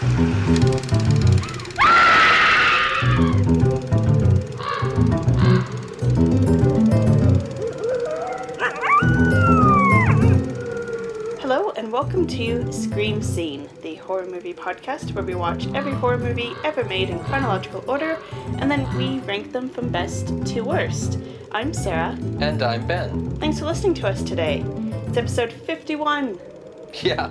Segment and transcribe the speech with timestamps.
[0.00, 0.10] Hello,
[11.76, 16.52] and welcome to Scream Scene, the horror movie podcast where we watch every horror movie
[16.62, 18.20] ever made in chronological order,
[18.58, 21.18] and then we rank them from best to worst.
[21.50, 22.16] I'm Sarah.
[22.38, 23.34] And I'm Ben.
[23.38, 24.64] Thanks for listening to us today.
[25.08, 26.38] It's episode 51.
[27.02, 27.30] Yeah.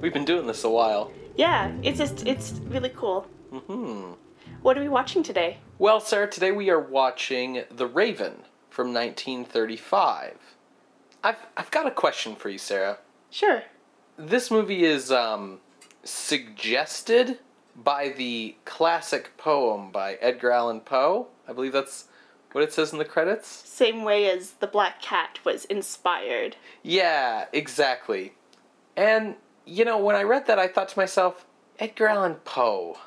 [0.00, 1.10] We've been doing this a while.
[1.36, 3.26] Yeah, it's just, it's really cool.
[3.50, 4.12] hmm
[4.62, 5.58] What are we watching today?
[5.78, 10.36] Well, Sarah, today we are watching The Raven from 1935.
[11.24, 12.98] I've, I've got a question for you, Sarah.
[13.30, 13.62] Sure.
[14.16, 15.60] This movie is um,
[16.04, 17.38] suggested
[17.76, 21.28] by the classic poem by Edgar Allan Poe.
[21.48, 22.06] I believe that's
[22.52, 23.48] what it says in the credits.
[23.48, 26.56] Same way as The Black Cat was inspired.
[26.82, 28.34] Yeah, exactly.
[28.96, 31.44] And, you know, when I read that, I thought to myself,
[31.78, 32.98] Edgar Allan Poe.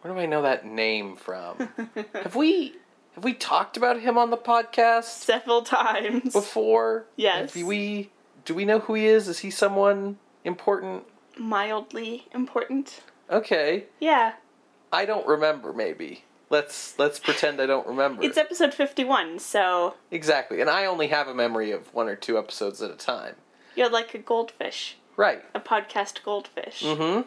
[0.00, 1.68] Where do I know that name from?
[2.14, 2.74] have we
[3.14, 6.32] have we talked about him on the podcast Several times.
[6.32, 7.04] before?
[7.16, 7.52] Yes.
[7.54, 8.10] Have we
[8.44, 9.28] do we know who he is?
[9.28, 11.04] Is he someone important?
[11.38, 13.02] Mildly important.
[13.30, 13.84] Okay.
[13.98, 14.32] Yeah.
[14.92, 16.24] I don't remember maybe.
[16.48, 18.24] Let's let's pretend I don't remember.
[18.24, 20.60] It's episode 51, so exactly.
[20.60, 23.34] And I only have a memory of one or two episodes at a time.
[23.76, 25.44] you're like a goldfish, Right.
[25.54, 26.82] a podcast goldfish.
[26.82, 27.26] Mhm.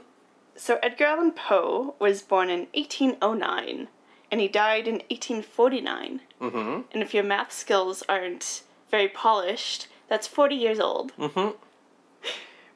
[0.56, 3.88] So Edgar Allan Poe was born in 1809
[4.32, 6.22] and he died in 1849.
[6.42, 6.86] Mhm.
[6.92, 11.14] And if your math skills aren't very polished, that's 40 years old.
[11.18, 11.54] Mhm.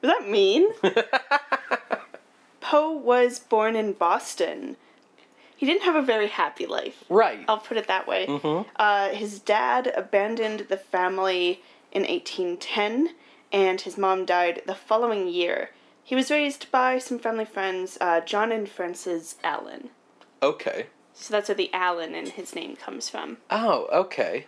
[0.00, 0.68] Was that mean?
[2.60, 4.76] Poe was born in Boston.
[5.56, 7.02] He didn't have a very happy life.
[7.08, 7.44] Right.
[7.48, 8.26] I'll put it that way.
[8.26, 8.66] Mhm.
[8.76, 13.14] Uh, his dad abandoned the family in 1810,
[13.52, 15.70] and his mom died the following year.
[16.02, 19.90] He was raised by some family friends, uh, John and Frances Allen.
[20.42, 20.86] Okay.
[21.12, 23.38] So that's where the Allen in his name comes from.
[23.50, 24.46] Oh, okay.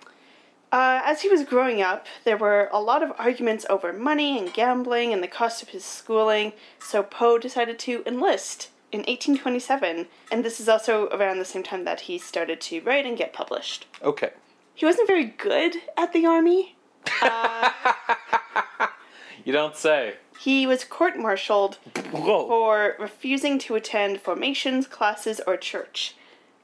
[0.72, 4.52] Uh, as he was growing up, there were a lot of arguments over money and
[4.52, 10.44] gambling and the cost of his schooling, so Poe decided to enlist in 1827, and
[10.44, 13.86] this is also around the same time that he started to write and get published.
[14.02, 14.30] Okay.
[14.74, 16.76] He wasn't very good at the army.
[19.50, 20.14] You don't say.
[20.38, 21.78] He was court martialed
[22.12, 22.46] Whoa.
[22.46, 26.14] for refusing to attend formations, classes, or church.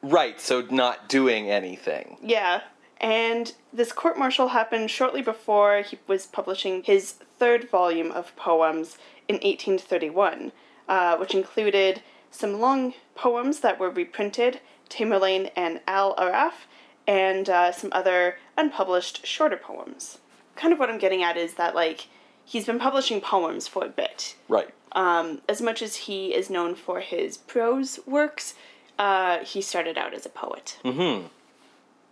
[0.02, 2.16] Right, so not doing anything.
[2.22, 2.60] Yeah,
[3.00, 8.98] and this court martial happened shortly before he was publishing his third volume of poems
[9.26, 10.52] in 1831,
[10.88, 16.68] uh, which included some long poems that were reprinted, Tamerlane and Al Aaraaf,
[17.04, 20.18] and uh, some other unpublished shorter poems.
[20.54, 22.06] Kind of what I'm getting at is that, like,
[22.46, 24.36] he's been publishing poems for a bit.
[24.48, 24.70] Right.
[24.92, 28.54] Um, as much as he is known for his prose works,
[28.98, 30.78] uh, he started out as a poet.
[30.82, 31.26] Mm-hmm.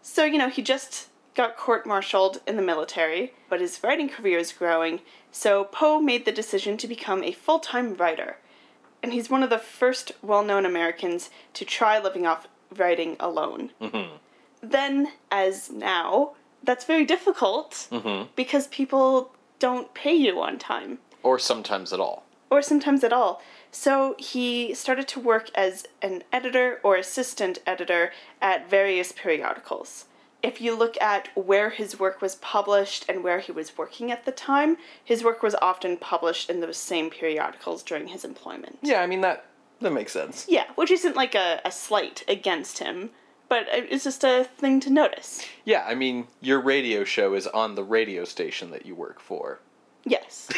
[0.02, 4.38] So, you know, he just got court martialed in the military, but his writing career
[4.38, 5.00] is growing,
[5.32, 8.36] so Poe made the decision to become a full time writer.
[9.02, 13.70] And he's one of the first well known Americans to try living off writing alone.
[13.80, 14.16] Mm-hmm.
[14.62, 18.30] Then, as now, that's very difficult Mm-hmm.
[18.36, 22.24] because people don't pay you on time Or sometimes at all.
[22.50, 23.40] or sometimes at all.
[23.70, 30.04] So he started to work as an editor or assistant editor at various periodicals.
[30.42, 34.24] If you look at where his work was published and where he was working at
[34.26, 38.78] the time, his work was often published in those same periodicals during his employment.
[38.82, 39.46] Yeah, I mean that
[39.80, 40.46] that makes sense.
[40.48, 43.10] Yeah, which isn't like a, a slight against him,
[43.48, 45.44] but it's just a thing to notice.
[45.64, 49.60] Yeah, I mean your radio show is on the radio station that you work for.
[50.04, 50.48] Yes.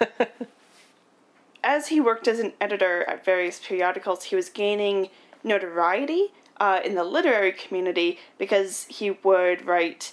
[1.64, 5.08] as he worked as an editor at various periodicals, he was gaining
[5.42, 10.12] notoriety uh, in the literary community because he would write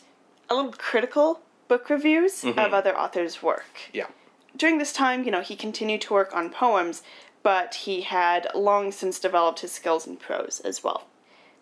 [0.50, 3.90] a little critical book reviews of other authors' work.
[3.94, 4.08] Yeah.
[4.58, 7.02] During this time, you know, he continued to work on poems,
[7.44, 11.06] but he had long since developed his skills in prose as well.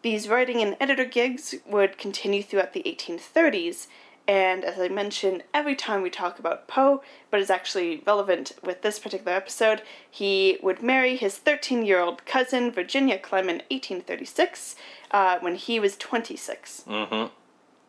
[0.01, 3.87] These writing and editor gigs would continue throughout the 1830s,
[4.29, 7.01] and as I mentioned, every time we talk about Poe,
[7.31, 12.25] but is actually relevant with this particular episode, he would marry his 13 year old
[12.25, 14.75] cousin, Virginia Clemm, in 1836,
[15.11, 16.85] uh, when he was 26.
[16.87, 17.33] Mm-hmm.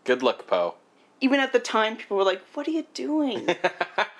[0.05, 0.75] Good luck, Poe.
[1.21, 3.47] Even at the time, people were like, What are you doing?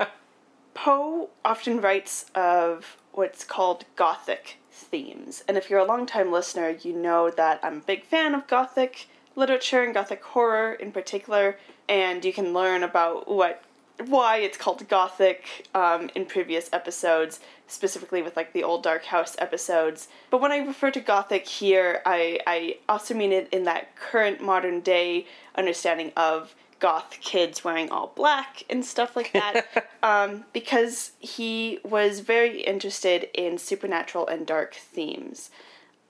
[0.75, 5.45] Poe often writes of what's called Gothic themes.
[5.47, 9.09] And if you're a longtime listener, you know that I'm a big fan of Gothic
[9.37, 11.59] literature and Gothic horror in particular,
[11.89, 13.63] and you can learn about what
[14.07, 19.37] why it's called Gothic um, in previous episodes, specifically with like the old Dark House
[19.39, 20.09] episodes.
[20.31, 24.41] But when I refer to Gothic here, I, I also mean it in that current
[24.41, 29.89] modern day understanding of goth kids wearing all black and stuff like that.
[30.03, 35.51] um, because he was very interested in supernatural and dark themes.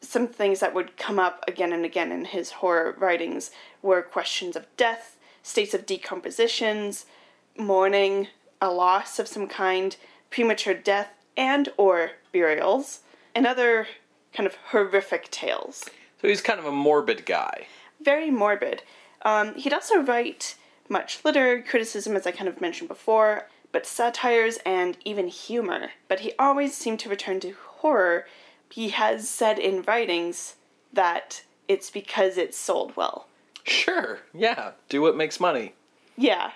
[0.01, 3.51] Some things that would come up again and again in his horror writings
[3.83, 7.05] were questions of death, states of decompositions,
[7.59, 8.29] mourning,
[8.61, 9.97] a loss of some kind,
[10.31, 13.01] premature death, and or burials,
[13.35, 13.87] and other
[14.33, 15.85] kind of horrific tales.
[16.21, 17.67] So he's kind of a morbid guy.
[18.01, 18.83] Very morbid.
[19.23, 20.57] Um, he'd also write
[20.91, 25.93] much literary criticism, as I kind of mentioned before, but satires and even humor.
[26.09, 28.27] But he always seemed to return to horror.
[28.71, 30.57] He has said in writings
[30.93, 33.29] that it's because it sold well.
[33.63, 35.75] Sure, yeah, do what makes money.
[36.17, 36.51] Yeah.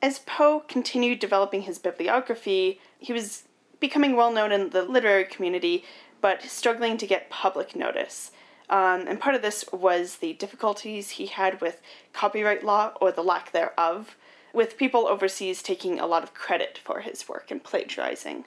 [0.00, 3.44] As Poe continued developing his bibliography, he was
[3.80, 5.84] becoming well known in the literary community,
[6.20, 8.30] but struggling to get public notice.
[8.68, 11.80] Um, and part of this was the difficulties he had with
[12.12, 14.16] copyright law or the lack thereof,
[14.52, 18.44] with people overseas taking a lot of credit for his work and plagiarizing.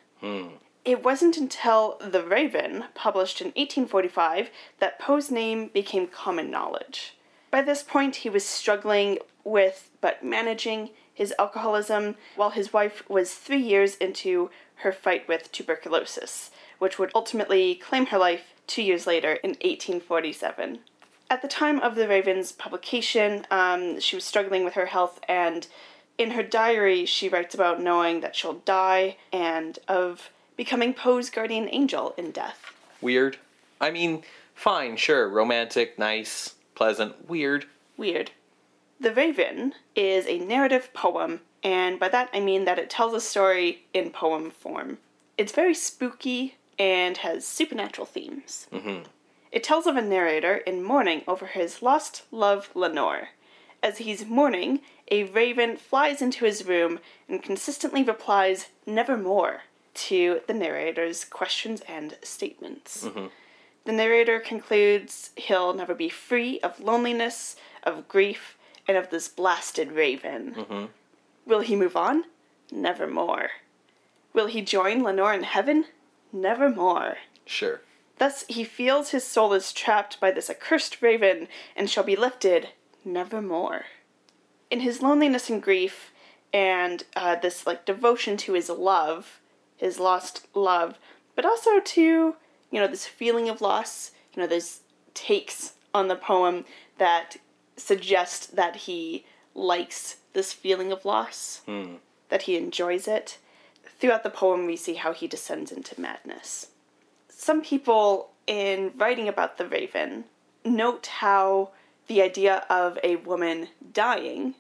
[0.86, 4.50] It wasn't until The Raven, published in 1845,
[4.80, 7.16] that Poe's name became common knowledge.
[7.52, 13.34] By this point, he was struggling with but managing his alcoholism while his wife was
[13.34, 16.50] three years into her fight with tuberculosis,
[16.80, 20.80] which would ultimately claim her life two years later in 1847.
[21.30, 25.68] At the time of The Raven's publication, um, she was struggling with her health, and
[26.18, 31.70] in her diary, she writes about knowing that she'll die and of becoming Poe's guardian
[31.72, 32.74] angel in death.
[33.02, 33.38] Weird.
[33.82, 34.24] I mean,
[34.56, 37.66] fine, sure, romantic, nice, pleasant, weird.
[37.96, 38.32] Weird.
[39.00, 43.22] The Raven is a narrative poem, and by that I mean that it tells a
[43.22, 44.98] story in poem form.
[45.38, 48.68] It's very spooky and has supernatural themes.
[48.72, 49.04] Mm-hmm.
[49.52, 53.30] It tells of a narrator in mourning over his lost love, Lenore.
[53.84, 54.80] As he's mourning,
[55.12, 59.62] a raven flies into his room and consistently replies, Nevermore,
[59.96, 63.04] to the narrator's questions and statements.
[63.86, 69.92] The narrator concludes he'll never be free of loneliness, of grief, and of this blasted
[69.94, 70.54] raven.
[71.46, 72.26] Will he move on?
[72.72, 73.50] Nevermore.
[74.34, 75.86] Will he join Lenore in heaven?
[76.32, 77.18] Nevermore.
[77.46, 77.82] Sure.
[78.18, 82.70] Thus he feels his soul is trapped by this accursed raven and shall be lifted
[83.06, 83.86] nevermore.
[84.70, 86.12] In his loneliness and grief,
[86.54, 89.40] and uh, this like devotion to his love,
[89.78, 90.98] his lost love,
[91.36, 92.36] but also to
[92.72, 94.12] you know this feeling of loss.
[94.34, 94.82] You know, there's
[95.14, 96.66] takes on the poem
[96.98, 97.38] that
[97.78, 99.26] suggest that he
[99.56, 101.62] likes this feeling of loss,
[102.30, 103.38] that he enjoys it.
[104.00, 106.68] Throughout the poem, we see how he descends into madness
[107.40, 110.26] some people in writing about the raven
[110.66, 111.70] note how
[112.08, 114.56] the idea of a woman dying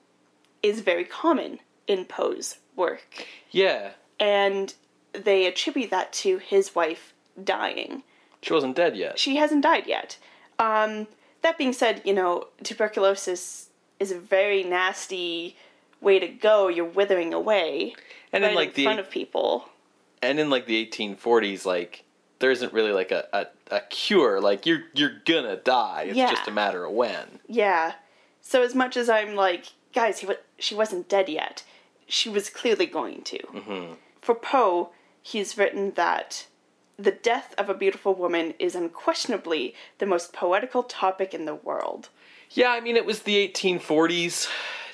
[0.64, 3.04] is very common in Poe's work.
[3.52, 4.74] Yeah, And
[5.12, 7.14] they attribute that to his wife
[7.44, 8.04] dying.
[8.42, 9.20] she wasn't dead yet.
[9.20, 10.18] She hasn't died yet.
[10.58, 11.08] Um,
[11.42, 13.70] that being said, you know, tuberculosis
[14.00, 15.58] is a very nasty
[16.02, 16.68] way to go.
[16.68, 17.96] You're withering away
[18.32, 19.70] And right in like in the front of people.
[20.22, 22.04] and in like the 1840s, like
[22.40, 24.40] there isn't really like a, a, a cure.
[24.42, 26.04] Like you're you're gonna die.
[26.08, 26.32] It's Yeah.
[26.32, 27.40] just a matter of when.
[27.48, 27.94] Yeah.
[28.42, 31.64] So as much as I'm like, guys, he wa- she wasn't dead yet,
[32.08, 33.38] she was clearly going to.
[33.40, 33.94] Mm-hmm.
[34.22, 34.90] For Poe,
[35.22, 36.48] he's written that
[36.98, 42.10] the death of a beautiful woman is unquestionably the most poetical topic in the world.
[42.52, 44.50] Yeah, I mean it was the 1840s.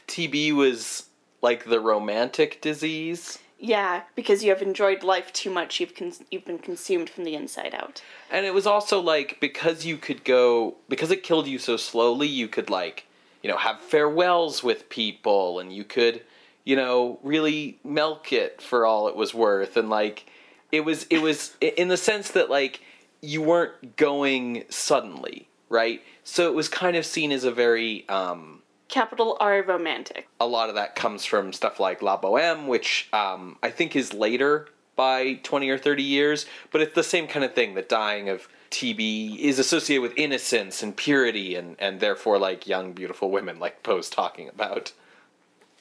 [0.08, 1.10] TB was
[1.42, 3.40] like the romantic disease.
[3.58, 7.36] Yeah, because you have enjoyed life too much, you've con- you've been consumed from the
[7.36, 8.04] inside out.
[8.30, 12.28] And it was also like because you could go because it killed you so slowly,
[12.28, 13.06] you could like,
[13.42, 16.22] you know, have farewells with people and you could,
[16.66, 20.30] you know, really milk it for all it was worth and like
[20.72, 22.82] it was it was in the sense that like
[23.22, 26.02] you weren't going suddenly, right?
[26.24, 30.28] So it was kind of seen as a very um Capital R romantic.
[30.40, 34.14] a lot of that comes from stuff like La Boheme, which um, I think is
[34.14, 37.74] later by 20 or 30 years, but it's the same kind of thing.
[37.74, 42.94] The dying of TB is associated with innocence and purity, and, and therefore, like young,
[42.94, 44.94] beautiful women, like Poe's talking about.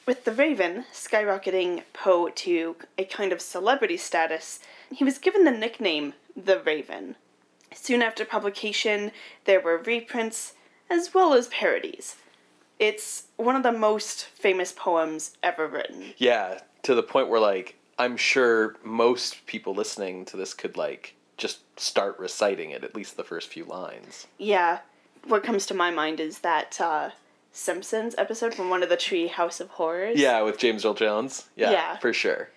[0.06, 5.50] With The Raven skyrocketing Poe to a kind of celebrity status, he was given the
[5.50, 7.16] nickname The Raven.
[7.74, 9.12] Soon after publication,
[9.44, 10.54] there were reprints
[10.90, 12.16] as well as parodies.
[12.78, 16.14] It's one of the most famous poems ever written.
[16.16, 21.14] Yeah, to the point where like I'm sure most people listening to this could like
[21.36, 24.26] just start reciting it at least the first few lines.
[24.38, 24.80] Yeah.
[25.26, 27.10] What comes to my mind is that uh,
[27.52, 30.18] Simpsons episode from one of the Tree House of Horrors.
[30.20, 31.48] Yeah, with James Earl Jones.
[31.56, 31.96] Yeah, Yeah.
[31.98, 32.50] for sure.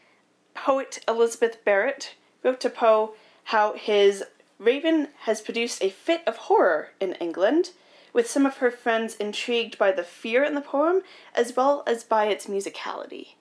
[0.53, 3.13] Poet Elizabeth Barrett wrote to Poe
[3.45, 4.23] how his
[4.59, 7.69] Raven has produced a fit of horror in England,
[8.17, 11.03] with some of her friends intrigued by the fear in the poem
[11.35, 13.35] as well as by its musicality.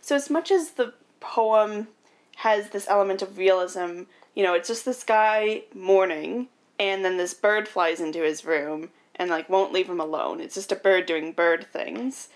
[0.00, 1.88] So, as much as the poem
[2.36, 6.48] has this element of realism, you know, it's just this guy mourning,
[6.78, 10.40] and then this bird flies into his room and, like, won't leave him alone.
[10.40, 12.30] It's just a bird doing bird things.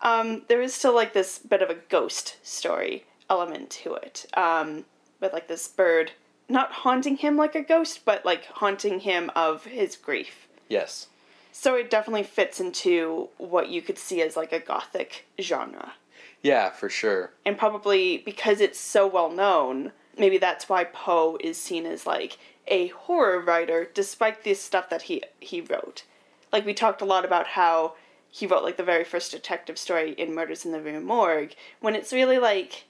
[0.00, 4.84] Um, there is still, like, this bit of a ghost story element to it, um,
[5.18, 6.12] with, like, this bird
[6.48, 10.47] not haunting him like a ghost, but, like, haunting him of his grief.
[10.68, 11.08] Yes.
[11.52, 15.94] So it definitely fits into what you could see as, like, a gothic genre
[16.42, 17.32] Yeah, for sure.
[17.44, 22.38] and probably because it's so well known, maybe that's why Poe is seen as like
[22.66, 26.04] a horror writer, despite the stuff that he he wrote.
[26.52, 27.94] Like we talked a lot about how
[28.30, 31.94] he wrote like the very first detective story in Murders in the Rue Morgue, when
[31.94, 32.84] it's really like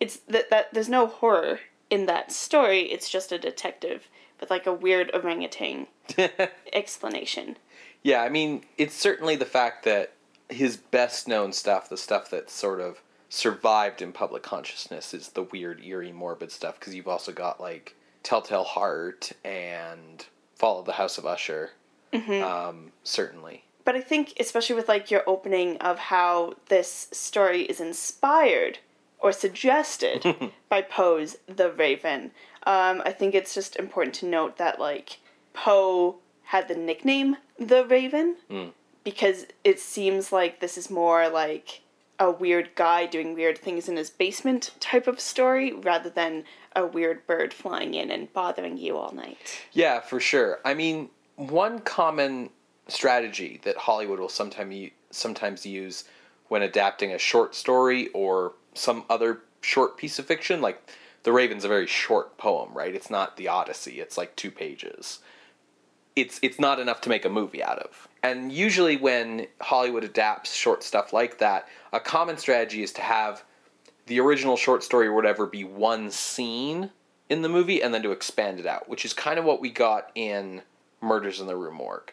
[0.00, 1.60] it's that that there's no horror
[1.90, 2.82] in that story.
[2.92, 4.08] It's just a detective
[4.40, 5.86] with like a weird orangutan
[6.72, 7.56] explanation.
[8.02, 10.12] Yeah, I mean, it's certainly the fact that
[10.48, 15.44] his best known stuff, the stuff that sort of survived in public consciousness, is the
[15.44, 16.78] weird, eerie, morbid stuff.
[16.78, 21.70] Because you've also got like Telltale Heart and Fall of the House of Usher.
[22.12, 23.64] Um, certainly.
[23.84, 28.78] But I think, especially with like your opening of how this story is inspired
[29.18, 32.32] or suggested by Poe's The Raven,
[32.64, 35.18] um, I think it's just important to note that like
[35.52, 38.68] Poe had the nickname The Raven hmm.
[39.04, 41.82] because it seems like this is more like
[42.18, 46.44] a weird guy doing weird things in his basement type of story rather than
[46.76, 49.60] a weird bird flying in and bothering you all night.
[49.72, 50.60] Yeah, for sure.
[50.64, 52.50] I mean, one common
[52.88, 56.04] strategy that Hollywood will sometimes sometimes use
[56.48, 60.80] when adapting a short story or some other short piece of fiction, like
[61.22, 62.94] The Raven's a very short poem, right?
[62.94, 64.00] It's not the Odyssey.
[64.00, 65.20] It's like two pages.
[66.14, 68.08] It's it's not enough to make a movie out of.
[68.22, 73.44] And usually when Hollywood adapts short stuff like that, a common strategy is to have
[74.06, 76.90] the original short story or whatever be one scene
[77.28, 79.70] in the movie and then to expand it out, which is kind of what we
[79.70, 80.62] got in
[81.00, 82.12] Murders in the Rue Morgue.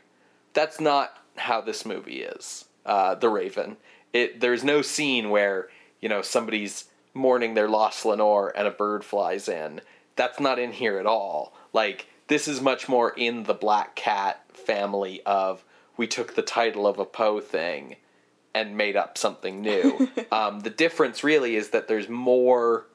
[0.53, 2.65] That's not how this movie is.
[2.85, 3.77] Uh, the Raven.
[4.13, 9.03] It there's no scene where you know somebody's mourning their lost Lenore and a bird
[9.03, 9.81] flies in.
[10.15, 11.53] That's not in here at all.
[11.73, 15.65] Like this is much more in the Black Cat family of
[15.97, 17.97] we took the title of a Poe thing
[18.53, 20.09] and made up something new.
[20.31, 22.85] um, the difference really is that there's more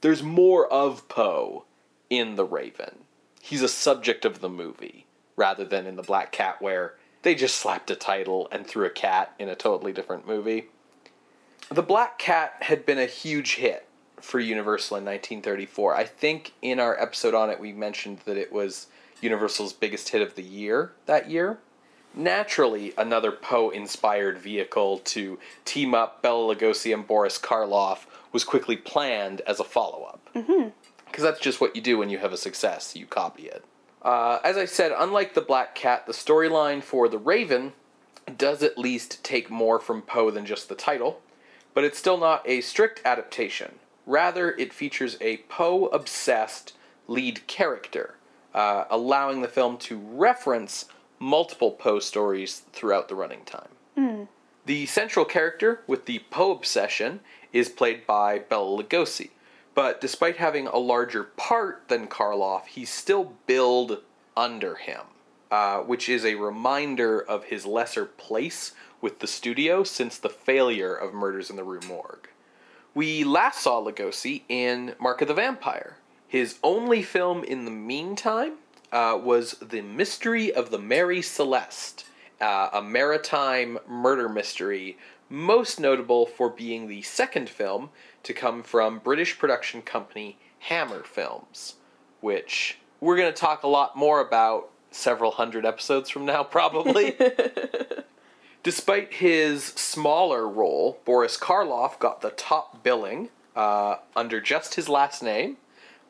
[0.00, 1.64] there's more of Poe
[2.10, 3.04] in the Raven.
[3.40, 7.58] He's a subject of the movie rather than in the Black Cat where they just
[7.58, 10.66] slapped a title and threw a cat in a totally different movie.
[11.70, 13.87] The Black Cat had been a huge hit
[14.20, 15.94] for Universal in 1934.
[15.94, 18.86] I think in our episode on it we mentioned that it was
[19.20, 21.58] Universal's biggest hit of the year that year.
[22.14, 28.76] Naturally, another Poe inspired vehicle to team up Bela Lugosi and Boris Karloff was quickly
[28.76, 30.20] planned as a follow up.
[31.06, 33.64] Because that's just what you do when you have a success, you copy it.
[34.02, 37.72] Uh, as I said, unlike the Black Cat, the storyline for The Raven
[38.36, 41.20] does at least take more from Poe than just the title,
[41.74, 43.76] but it's still not a strict adaptation.
[44.08, 46.72] Rather, it features a Poe obsessed
[47.08, 48.14] lead character,
[48.54, 50.86] uh, allowing the film to reference
[51.18, 53.68] multiple Poe stories throughout the running time.
[54.64, 57.20] The central character with the Poe obsession
[57.52, 59.28] is played by Bela Lugosi,
[59.74, 64.00] but despite having a larger part than Karloff, he's still billed
[64.34, 65.02] under him,
[65.50, 68.72] uh, which is a reminder of his lesser place
[69.02, 72.28] with the studio since the failure of Murders in the Rue Morgue.
[72.98, 75.98] We last saw Lugosi in Mark of the Vampire.
[76.26, 78.54] His only film in the meantime
[78.90, 82.06] uh, was The Mystery of the Mary Celeste,
[82.40, 87.90] uh, a maritime murder mystery, most notable for being the second film
[88.24, 91.74] to come from British production company Hammer Films,
[92.20, 97.16] which we're going to talk a lot more about several hundred episodes from now, probably.
[98.68, 105.22] Despite his smaller role, Boris Karloff got the top billing uh, under just his last
[105.22, 105.56] name,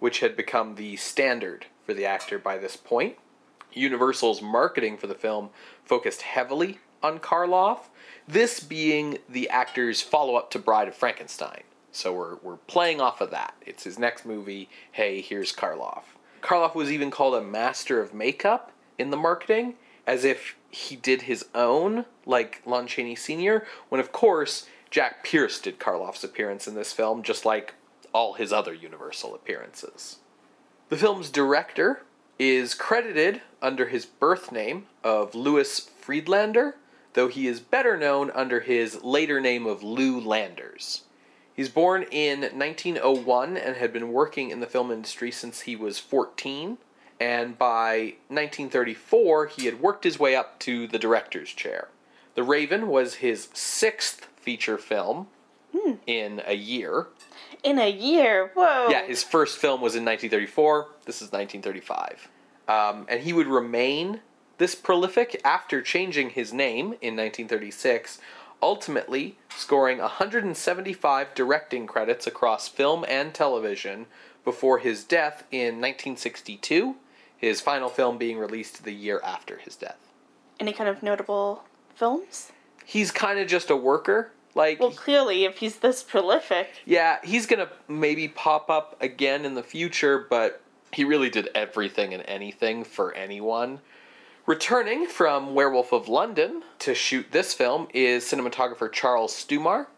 [0.01, 3.15] which had become the standard for the actor by this point.
[3.73, 5.51] Universal's marketing for the film
[5.85, 7.91] focused heavily on Karloff,
[8.27, 11.63] this being the actor's follow up to Bride of Frankenstein,
[11.93, 13.55] So we're, we're playing off of that.
[13.65, 14.69] It's his next movie.
[14.91, 16.03] Hey, here's Karloff.
[16.43, 19.75] Karloff was even called a master of makeup in the marketing,
[20.09, 25.61] as if he did his own, like Lon Chaney Sr., when of course Jack Pierce
[25.61, 27.75] did Karloff's appearance in this film, just like
[28.15, 30.17] all his other Universal appearances.
[30.89, 32.05] The film's director
[32.39, 36.77] is credited under his birth name of Louis Friedlander,
[37.13, 41.03] though he is better known under his later name of Lew Landers.
[41.55, 45.99] He's born in 1901 and had been working in the film industry since he was
[45.99, 46.79] 14,
[47.21, 51.89] and by 1934 he had worked his way up to the director's chair.
[52.35, 55.29] The Raven was his sixth feature film
[56.07, 57.09] in a year.
[57.63, 58.89] In a year, whoa.
[58.89, 60.89] Yeah, his first film was in 1934.
[61.05, 62.29] This is 1935.
[62.69, 64.21] Um, and he would remain
[64.59, 68.19] this prolific after changing his name in 1936,
[68.63, 74.07] ultimately scoring 175 directing credits across film and television
[74.45, 76.97] before his death in 1962,
[77.39, 79.97] his final film being released the year after his death.
[80.61, 81.65] Any kind of notable
[81.95, 82.53] films?
[82.85, 84.33] He's kind of just a worker.
[84.55, 86.83] Like, Well, clearly, if he's this prolific.
[86.85, 90.61] Yeah, he's gonna maybe pop up again in the future, but
[90.93, 93.81] he really did everything and anything for anyone.
[94.47, 99.89] Returning from Werewolf of London to shoot this film is cinematographer Charles Stumar.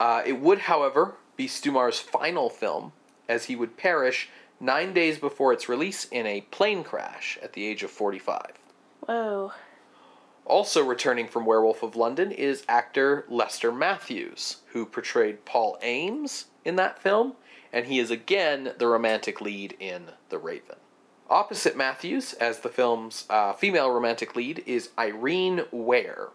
[0.00, 2.92] Uh, it would, however, be Stumar's final film,
[3.28, 7.66] as he would perish nine days before its release in a plane crash at the
[7.66, 8.52] age of 45.
[9.00, 9.52] Whoa.
[10.44, 16.76] Also returning from Werewolf of London is actor Lester Matthews, who portrayed Paul Ames in
[16.76, 17.34] that film,
[17.72, 20.76] and he is again the romantic lead in The Raven.
[21.28, 26.28] Opposite Matthews, as the film's uh, female romantic lead, is Irene Ware.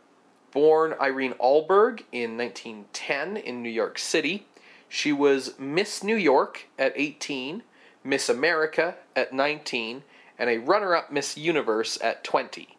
[0.51, 4.45] Born Irene Allberg in 1910 in New York City,
[4.87, 7.63] she was Miss New York at 18,
[8.03, 10.03] Miss America at 19,
[10.37, 12.77] and a runner up Miss Universe at 20.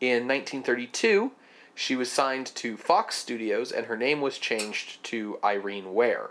[0.00, 1.32] In 1932,
[1.74, 6.30] she was signed to Fox Studios and her name was changed to Irene Ware.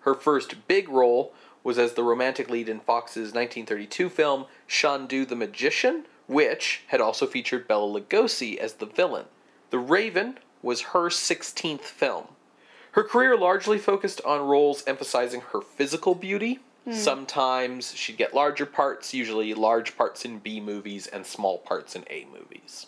[0.00, 5.36] Her first big role was as the romantic lead in Fox's 1932 film Chandu the
[5.36, 9.26] Magician, which had also featured Bela Lugosi as the villain.
[9.70, 12.28] The Raven was her 16th film.
[12.92, 16.60] Her career largely focused on roles emphasizing her physical beauty.
[16.84, 16.92] Hmm.
[16.92, 22.04] Sometimes she'd get larger parts, usually large parts in B movies and small parts in
[22.08, 22.86] A movies.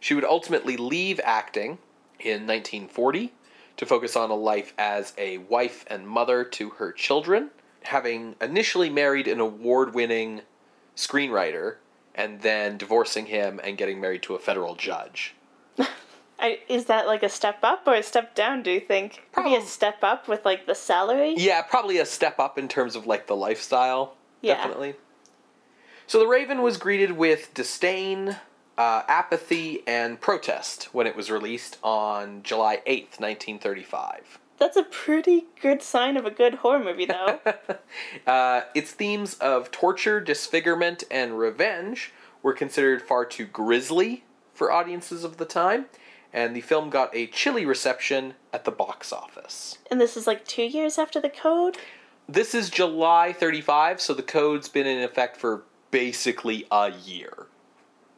[0.00, 1.78] She would ultimately leave acting
[2.20, 3.32] in 1940
[3.76, 7.50] to focus on a life as a wife and mother to her children,
[7.84, 10.42] having initially married an award winning
[10.96, 11.76] screenwriter
[12.14, 15.34] and then divorcing him and getting married to a federal judge.
[16.40, 19.24] I, is that like a step up or a step down, do you think?
[19.36, 21.34] Maybe a step up with like the salary?
[21.36, 24.14] Yeah, probably a step up in terms of like the lifestyle.
[24.40, 24.54] Yeah.
[24.54, 24.94] Definitely.
[26.06, 28.36] So the Raven was greeted with disdain,
[28.78, 34.38] uh, apathy, and protest when it was released on July 8th, 1935.
[34.58, 37.40] That's a pretty good sign of a good horror movie, though.
[38.26, 45.24] Uh, its themes of torture, disfigurement, and revenge were considered far too grisly for audiences
[45.24, 45.86] of the time,
[46.32, 49.78] and the film got a chilly reception at the box office.
[49.90, 51.78] and this is like two years after the code?
[52.28, 57.46] This is July 35, so the code's been in effect for basically a year.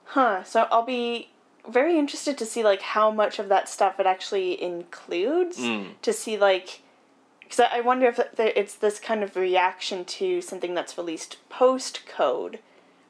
[0.06, 0.42] Huh.
[0.42, 1.30] So I'll be
[1.68, 5.58] very interested to see like how much of that stuff it actually includes.
[5.58, 5.90] Mm.
[6.02, 6.82] To see like,
[7.40, 12.00] because I I wonder if it's this kind of reaction to something that's released post
[12.06, 12.58] code,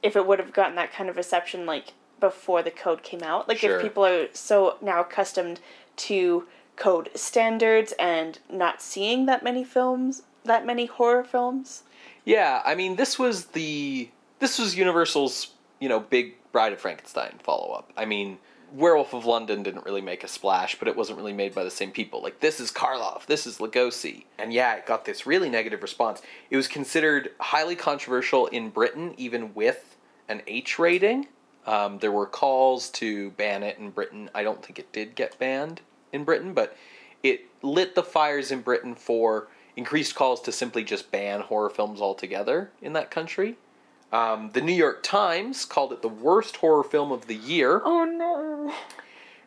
[0.03, 3.49] if it would have gotten that kind of reception like before the code came out.
[3.49, 3.77] Like Sure.
[3.77, 5.61] if people are so now accustomed
[5.97, 11.83] to code standards and not seeing that many films, that many horror films.
[12.25, 17.35] Yeah, I mean, this was the this was Universal's you know big Bride of Frankenstein
[17.43, 17.93] follow up.
[17.97, 18.39] I mean,
[18.73, 21.71] Werewolf of London didn't really make a splash, but it wasn't really made by the
[21.71, 22.23] same people.
[22.23, 26.23] Like this is Karloff, this is Lugosi, and yeah, it got this really negative response.
[26.51, 29.97] It was considered highly controversial in Britain, even with
[30.29, 31.27] an H rating.
[31.67, 34.31] Um, there were calls to ban it in Britain.
[34.35, 36.77] I don't think it did get banned in Britain, but
[37.23, 42.01] it lit the fires in Britain for increased calls to simply just ban horror films
[42.01, 43.57] altogether in that country.
[44.13, 48.05] Um, the New York Times called it the worst horror film of the year, Oh
[48.05, 48.73] no.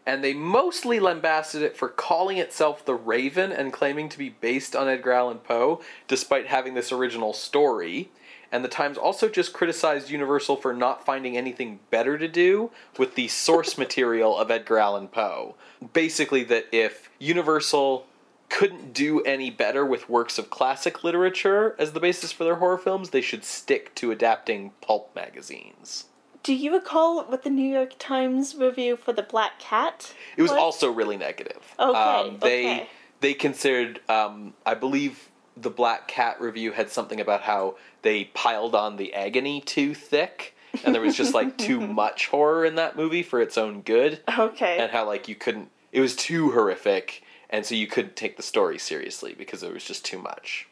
[0.05, 4.73] and they mostly lambasted it for calling itself The Raven and claiming to be based
[4.75, 8.09] on Edgar Allan Poe, despite having this original story.
[8.53, 13.15] And the Times also just criticized Universal for not finding anything better to do with
[13.15, 15.55] the source material of Edgar Allan Poe.
[15.91, 18.05] Basically, that if Universal
[18.49, 22.77] couldn't do any better with works of classic literature as the basis for their horror
[22.77, 26.05] films, they should stick to adapting pulp magazines.
[26.43, 30.13] Do you recall what the New York Times review for the Black Cat?
[30.37, 31.73] It was also really negative.
[31.79, 32.89] Okay, Um, they okay.
[33.21, 38.75] they considered, um, I believe, the Black Cat review had something about how they piled
[38.75, 42.95] on the agony too thick, and there was just like too much horror in that
[42.95, 44.77] movie for its own good, Okay.
[44.79, 45.69] and how like you couldn't.
[45.91, 49.83] It was too horrific, and so you couldn't take the story seriously because it was
[49.85, 50.67] just too much.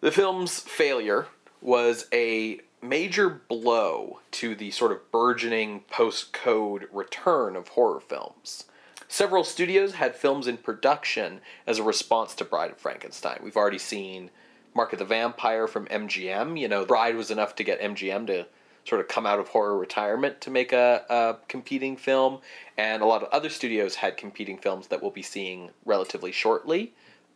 [0.00, 1.26] The film's failure
[1.60, 8.64] was a major blow to the sort of burgeoning post code return of horror films.
[9.08, 13.40] Several studios had films in production as a response to Bride of Frankenstein.
[13.42, 14.30] We've already seen
[14.74, 16.58] Mark of the Vampire from MGM.
[16.58, 18.46] You know, Bride was enough to get MGM to
[18.84, 22.40] sort of come out of horror retirement to make a, a competing film,
[22.76, 26.92] and a lot of other studios had competing films that we'll be seeing relatively shortly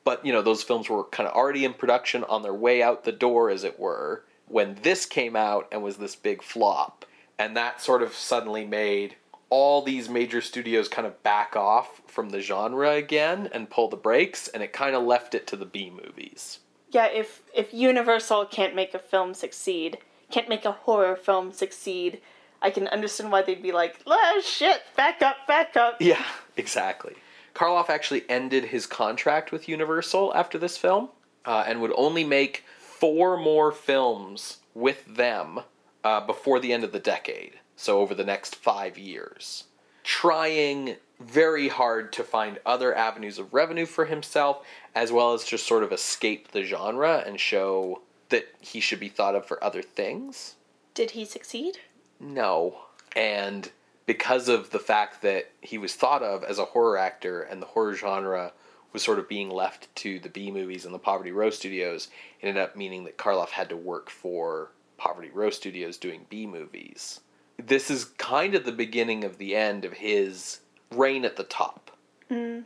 [0.09, 3.05] but you know those films were kind of already in production on their way out
[3.05, 7.05] the door as it were when this came out and was this big flop
[7.39, 9.17] and that sort of suddenly made
[9.51, 13.97] all these major studios kind of back off from the genre again and pull the
[13.97, 16.61] brakes and it kind of left it to the B movies.
[16.91, 19.99] yeah, if if Universal can't make a film succeed,
[20.31, 22.21] can't make a horror film succeed,
[22.61, 25.97] I can understand why they'd be like, ah, shit, back up, back up.
[26.01, 26.25] Yeah,
[26.57, 27.15] exactly.
[27.55, 31.09] Karloff actually ended his contract with Universal after this film
[31.45, 35.61] uh, and would only make four more films with them
[36.05, 37.59] uh, before the end of the decade.
[37.81, 39.64] So, over the next five years.
[40.03, 45.64] Trying very hard to find other avenues of revenue for himself, as well as just
[45.64, 49.81] sort of escape the genre and show that he should be thought of for other
[49.81, 50.57] things.
[50.95, 51.79] Did he succeed?
[52.19, 52.81] No.
[53.14, 53.71] And
[54.07, 57.67] because of the fact that he was thought of as a horror actor and the
[57.67, 58.53] horror genre
[58.93, 62.09] was sort of being left to the B movies and the Poverty Row Studios,
[62.41, 66.47] it ended up meaning that Karloff had to work for Poverty Row Studios doing B
[66.47, 67.21] movies.
[67.59, 70.61] This is kind of the beginning of the end of his
[70.92, 71.90] reign at the top.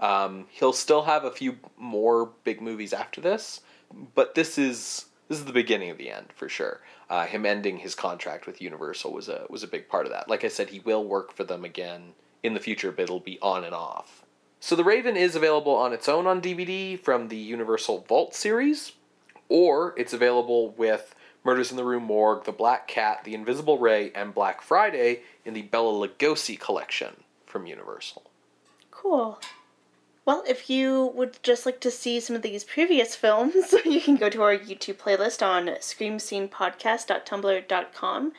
[0.00, 3.60] Um, he'll still have a few more big movies after this,
[4.14, 6.80] but this is this is the beginning of the end for sure.
[7.08, 10.28] Uh, him ending his contract with Universal was a was a big part of that.
[10.28, 13.38] Like I said, he will work for them again in the future, but it'll be
[13.40, 14.24] on and off.
[14.60, 18.92] So the Raven is available on its own on DVD from the Universal Vault series,
[19.48, 24.12] or it's available with Murders in the Rue Morgue, The Black Cat, The Invisible Ray,
[24.14, 28.22] and Black Friday in the Bela Lugosi collection from Universal.
[28.90, 29.40] Cool.
[30.24, 34.14] Well, if you would just like to see some of these previous films, you can
[34.16, 38.32] go to our YouTube playlist on screamscenepodcast.tumblr.com.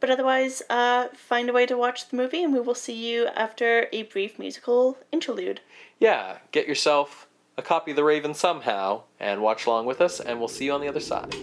[0.00, 3.26] But otherwise, uh, find a way to watch the movie, and we will see you
[3.28, 5.60] after a brief musical interlude.
[5.98, 10.38] Yeah, get yourself a copy of The Raven somehow and watch along with us, and
[10.38, 11.34] we'll see you on the other side.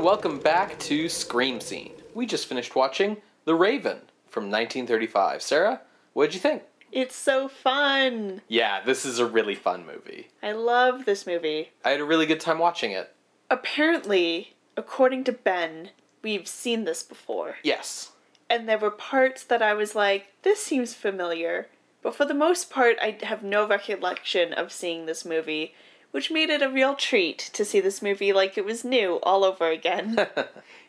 [0.00, 1.92] Everyone, welcome back to Scream Scene.
[2.14, 3.98] We just finished watching The Raven
[4.30, 5.42] from 1935.
[5.42, 5.82] Sarah,
[6.14, 6.62] what'd you think?
[6.90, 8.40] It's so fun!
[8.48, 10.28] Yeah, this is a really fun movie.
[10.42, 11.72] I love this movie.
[11.84, 13.14] I had a really good time watching it.
[13.50, 15.90] Apparently, according to Ben,
[16.22, 17.56] we've seen this before.
[17.62, 18.12] Yes.
[18.48, 21.68] and there were parts that I was like, this seems familiar.
[22.02, 25.74] But for the most part, I have no recollection of seeing this movie,
[26.10, 29.44] which made it a real treat to see this movie like it was new all
[29.44, 30.16] over again.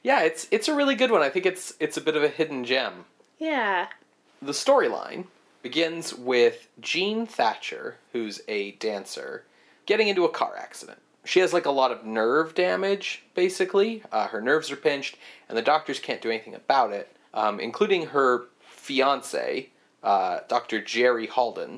[0.03, 1.21] Yeah, it's it's a really good one.
[1.21, 3.05] I think it's it's a bit of a hidden gem.
[3.37, 3.89] yeah.
[4.41, 5.25] The storyline
[5.61, 9.43] begins with Jean Thatcher, who's a dancer,
[9.85, 10.97] getting into a car accident.
[11.23, 14.01] She has like a lot of nerve damage, basically.
[14.11, 18.07] Uh, her nerves are pinched, and the doctors can't do anything about it, um, including
[18.07, 19.69] her fiance,
[20.01, 20.81] uh, Dr.
[20.81, 21.77] Jerry Halden,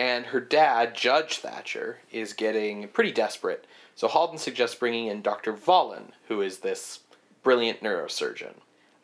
[0.00, 3.66] and her dad, Judge Thatcher, is getting pretty desperate.
[3.94, 5.52] So Halden suggests bringing in Dr.
[5.52, 7.00] Vollin, who is this
[7.42, 8.54] brilliant neurosurgeon.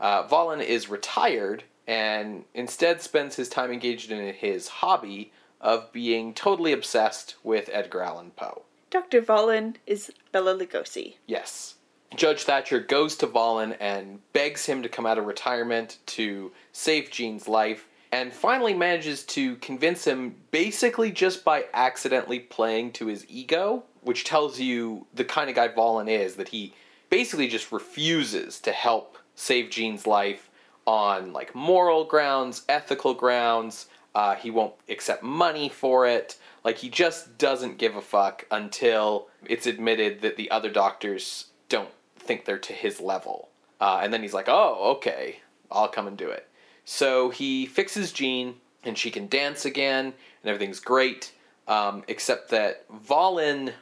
[0.00, 6.32] Uh, Vollin is retired and instead spends his time engaged in his hobby of being
[6.32, 8.62] totally obsessed with Edgar Allan Poe.
[8.88, 9.20] Dr.
[9.20, 11.16] Vollin is Bela Lugosi.
[11.26, 11.74] Yes.
[12.14, 17.10] Judge Thatcher goes to Vollin and begs him to come out of retirement to save
[17.10, 23.26] Jean's life, and finally manages to convince him basically just by accidentally playing to his
[23.28, 26.72] ego, which tells you the kind of guy Vollin is that he
[27.10, 30.50] basically just refuses to help save Jean's life
[30.86, 33.86] on like moral grounds, ethical grounds.
[34.14, 36.38] Uh, he won't accept money for it.
[36.64, 41.90] Like he just doesn't give a fuck until it's admitted that the other doctors don't
[42.18, 43.48] think they're to his level.
[43.80, 45.40] Uh, and then he's like, "Oh, okay,
[45.70, 46.48] I'll come and do it."
[46.86, 50.14] So he fixes Jean, and she can dance again, and
[50.50, 51.32] everything's great.
[51.68, 53.72] Um, except that Vollin,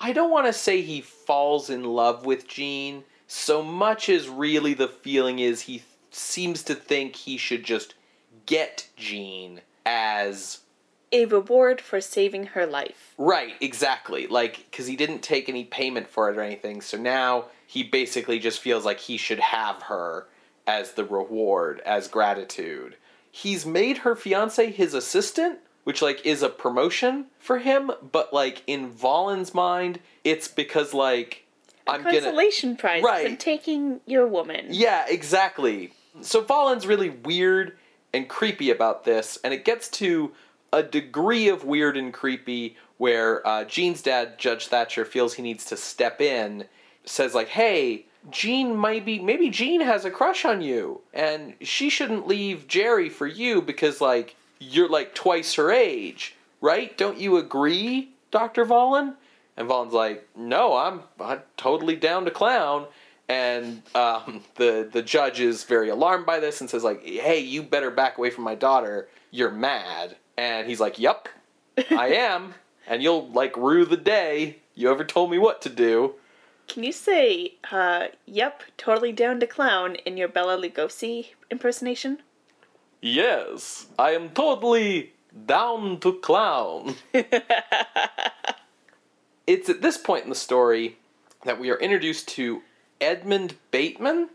[0.00, 4.72] I don't want to say he falls in love with Jean so much as really
[4.72, 7.94] the feeling is he seems to think he should just
[8.46, 10.60] get Jean as
[11.12, 13.14] A reward for saving her life.
[13.18, 14.26] Right, exactly.
[14.26, 18.38] Like, because he didn't take any payment for it or anything, so now he basically
[18.38, 20.26] just feels like he should have her
[20.66, 22.96] as the reward, as gratitude.
[23.30, 28.62] He's made her fiance his assistant, which, like, is a promotion for him, but, like,
[28.66, 31.44] in Vollin's mind, it's because, like,
[31.86, 32.20] I'm gonna.
[32.20, 33.28] Consolation prize Right.
[33.30, 34.66] for taking your woman.
[34.70, 35.92] Yeah, exactly.
[36.22, 37.76] So Vollin's really weird
[38.14, 40.32] and creepy about this, and it gets to
[40.72, 45.64] a degree of weird and creepy where uh, Jean's dad, Judge Thatcher, feels he needs
[45.66, 46.64] to step in,
[47.04, 51.90] says like, "Hey, Jean might be maybe Jean has a crush on you, and she
[51.90, 56.96] shouldn't leave Jerry for you because like you're like twice her age, right?
[56.96, 59.14] Don't you agree, Doctor Vollin?"
[59.56, 62.86] And Vollin's like, "No, I'm, I'm totally down to clown."
[63.28, 67.62] And um, the the judge is very alarmed by this and says like, "Hey, you
[67.62, 69.08] better back away from my daughter.
[69.30, 71.28] You're mad." And he's like, "Yup,
[71.90, 72.54] I am,
[72.86, 76.14] and you'll like rue the day you ever told me what to do."
[76.74, 82.18] Can you say, uh, yep, totally down to clown in your Bela Lugosi impersonation?
[83.00, 85.12] Yes, I am totally
[85.46, 86.96] down to clown.
[89.46, 90.98] it's at this point in the story
[91.44, 92.62] that we are introduced to
[93.00, 94.30] Edmund Bateman,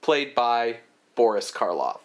[0.00, 0.76] played by
[1.16, 1.98] Boris Karloff,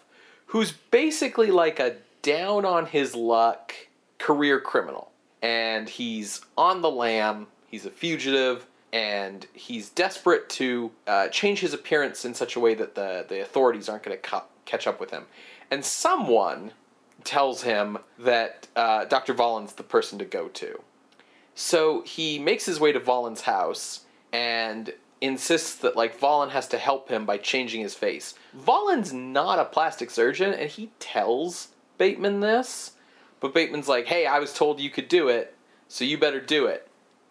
[0.46, 3.72] who's basically like a down on his luck
[4.18, 5.12] career criminal.
[5.40, 11.74] And he's on the lam, he's a fugitive, and he's desperate to uh, change his
[11.74, 15.00] appearance in such a way that the, the authorities aren't going to ca- catch up
[15.00, 15.26] with him.
[15.70, 16.72] And someone
[17.24, 19.34] tells him that uh, Dr.
[19.34, 20.80] Vollin's the person to go to.
[21.54, 26.78] So he makes his way to Vollin's house and insists that like Vollin has to
[26.78, 28.34] help him by changing his face.
[28.56, 31.68] Vollin's not a plastic surgeon and he tells
[31.98, 32.92] Bateman this,
[33.40, 35.54] but Bateman's like, "Hey, I was told you could do it,
[35.88, 36.85] so you better do it."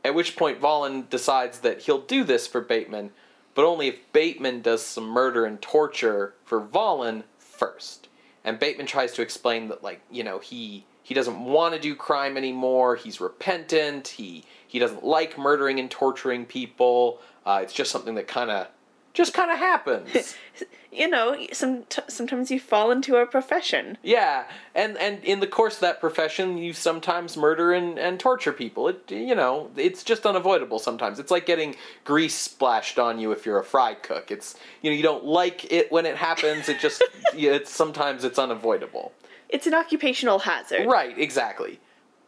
[0.05, 3.09] At which point Vollin decides that he'll do this for Bateman,
[3.55, 8.07] but only if Bateman does some murder and torture for Vollin first.
[8.43, 11.95] And Bateman tries to explain that like, you know, he he doesn't want to do
[11.95, 12.95] crime anymore.
[12.95, 14.09] He's repentant.
[14.09, 17.19] He he doesn't like murdering and torturing people.
[17.43, 18.67] Uh, it's just something that kind of
[19.15, 20.35] just kind of happens.
[20.91, 23.97] You know, some t- sometimes you fall into a profession.
[24.01, 28.53] yeah, and and in the course of that profession, you sometimes murder and, and torture
[28.53, 28.87] people.
[28.87, 31.19] It you know, it's just unavoidable sometimes.
[31.19, 31.75] It's like getting
[32.05, 34.31] grease splashed on you if you're a fry cook.
[34.31, 36.69] It's you know, you don't like it when it happens.
[36.69, 39.11] It just it's sometimes it's unavoidable.
[39.49, 40.87] It's an occupational hazard.
[40.87, 41.81] Right, exactly.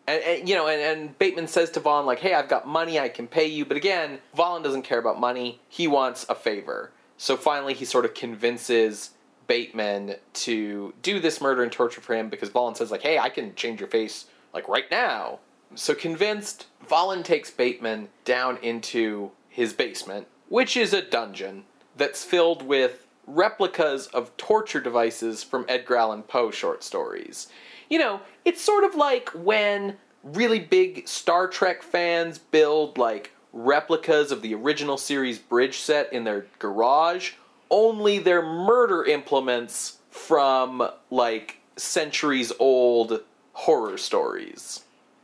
[0.08, 3.00] And, and you know, and, and Bateman says to Vaughn, like, hey, I've got money,
[3.00, 3.66] I can pay you.
[3.66, 5.60] But again, Vaughn doesn't care about money.
[5.68, 6.92] He wants a favor.
[7.18, 9.12] So finally, he sort of convinces
[9.48, 13.30] Bateman to do this murder and torture for him because Vaughn says, like, hey, I
[13.30, 15.40] can change your face, like, right now.
[15.76, 21.64] So convinced, Vaughn takes Bateman down into his basement, which is a dungeon
[21.96, 27.48] that's filled with replicas of torture devices from Edgar Allan Poe short stories.
[27.90, 34.32] You know, it's sort of like when really big Star Trek fans build like replicas
[34.32, 37.34] of the original series bridge set in their garage,
[37.72, 43.22] only they're murder implements from like centuries old
[43.54, 44.84] horror stories.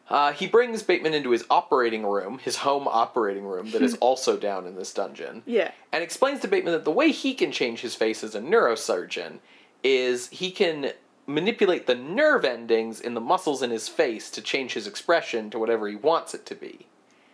[0.10, 4.38] Uh, he brings Bateman into his operating room, his home operating room, that is also
[4.38, 5.72] down in this dungeon Yeah.
[5.92, 9.40] and explains to Bateman that the way he can change his face as a neurosurgeon
[9.84, 10.92] is he can
[11.26, 15.60] manipulate the nerve endings in the muscles in his face to change his expression to
[15.60, 16.88] whatever he wants it to be.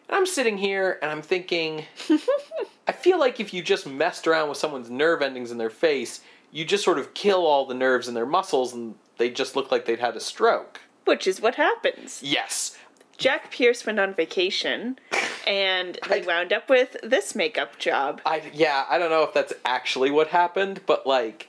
[0.08, 1.86] And I'm sitting here and I'm thinking,
[2.88, 6.21] I feel like if you just messed around with someone's nerve endings in their face,
[6.52, 9.71] you just sort of kill all the nerves in their muscles and they just look
[9.71, 10.82] like they'd had a stroke.
[11.06, 12.21] Which is what happens.
[12.23, 12.78] Yes.
[13.17, 14.97] Jack Pierce went on vacation
[15.47, 18.21] and they wound up with this makeup job.
[18.25, 21.48] I yeah, I don't know if that's actually what happened, but like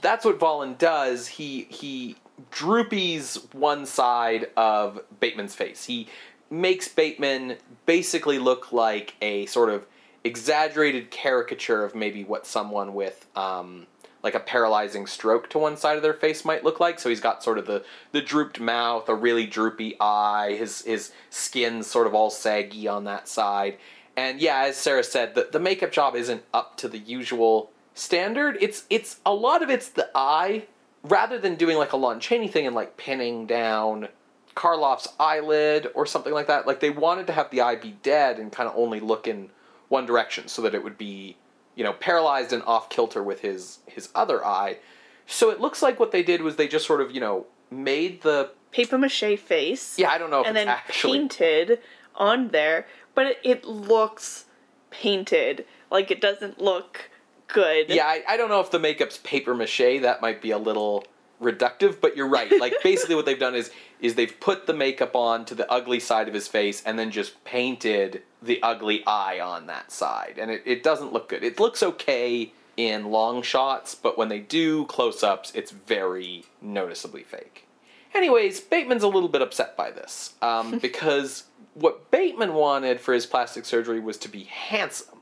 [0.00, 1.26] that's what Vollin does.
[1.26, 2.16] He he
[2.50, 5.84] droopies one side of Bateman's face.
[5.84, 6.08] He
[6.50, 9.86] makes Bateman basically look like a sort of
[10.24, 13.86] exaggerated caricature of maybe what someone with um,
[14.22, 17.00] like a paralyzing stroke to one side of their face might look like.
[17.00, 21.12] So he's got sort of the the drooped mouth, a really droopy eye, his his
[21.30, 23.78] skin's sort of all saggy on that side.
[24.16, 28.56] And yeah, as Sarah said, the, the makeup job isn't up to the usual standard.
[28.60, 30.66] It's it's a lot of it's the eye,
[31.02, 34.08] rather than doing like a Lon Chaney thing and like pinning down
[34.54, 36.66] Karloff's eyelid or something like that.
[36.66, 39.50] Like they wanted to have the eye be dead and kind of only look in
[39.88, 41.36] one direction so that it would be,
[41.74, 44.78] you know, paralyzed and off kilter with his his other eye.
[45.26, 48.22] So it looks like what they did was they just sort of, you know, made
[48.22, 49.98] the Paper mache face.
[49.98, 51.78] yeah, I don't know if and it's then actually painted
[52.14, 54.46] on there, but it, it looks
[54.90, 55.66] painted.
[55.90, 57.10] Like it doesn't look
[57.52, 57.90] good.
[57.90, 60.00] Yeah, I, I don't know if the makeup's paper mache.
[60.00, 61.04] That might be a little
[61.40, 62.50] reductive, but you're right.
[62.60, 66.00] Like basically, what they've done is is they've put the makeup on to the ugly
[66.00, 70.50] side of his face, and then just painted the ugly eye on that side, and
[70.50, 71.44] it, it doesn't look good.
[71.44, 77.22] It looks okay in long shots, but when they do close ups, it's very noticeably
[77.22, 77.66] fake.
[78.14, 83.26] Anyways, Bateman's a little bit upset by this um, because what Bateman wanted for his
[83.26, 85.21] plastic surgery was to be handsome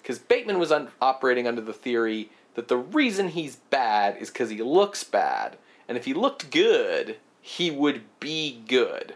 [0.00, 4.50] because Bateman was un- operating under the theory that the reason he's bad is because
[4.50, 5.56] he looks bad,
[5.88, 9.14] and if he looked good, he would be good.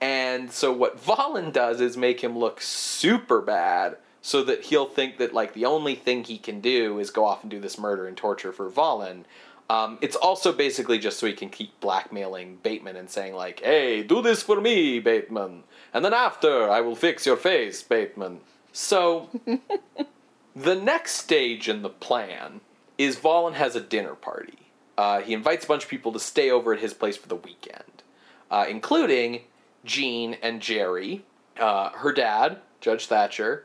[0.00, 5.18] And so what Vollin does is make him look super bad, so that he'll think
[5.18, 8.06] that like the only thing he can do is go off and do this murder
[8.06, 9.24] and torture for Vollin.
[9.68, 14.02] Um, it's also basically just so he can keep blackmailing Bateman and saying like, "Hey,
[14.02, 18.40] do this for me, Bateman, and then after I will fix your face, Bateman."
[18.72, 19.30] So
[20.54, 22.60] the next stage in the plan
[22.98, 24.58] is Vollin has a dinner party.
[24.96, 27.36] Uh, he invites a bunch of people to stay over at his place for the
[27.36, 28.02] weekend,
[28.50, 29.42] uh, including
[29.84, 31.24] Jean and Jerry,
[31.58, 33.64] uh, her dad, Judge Thatcher,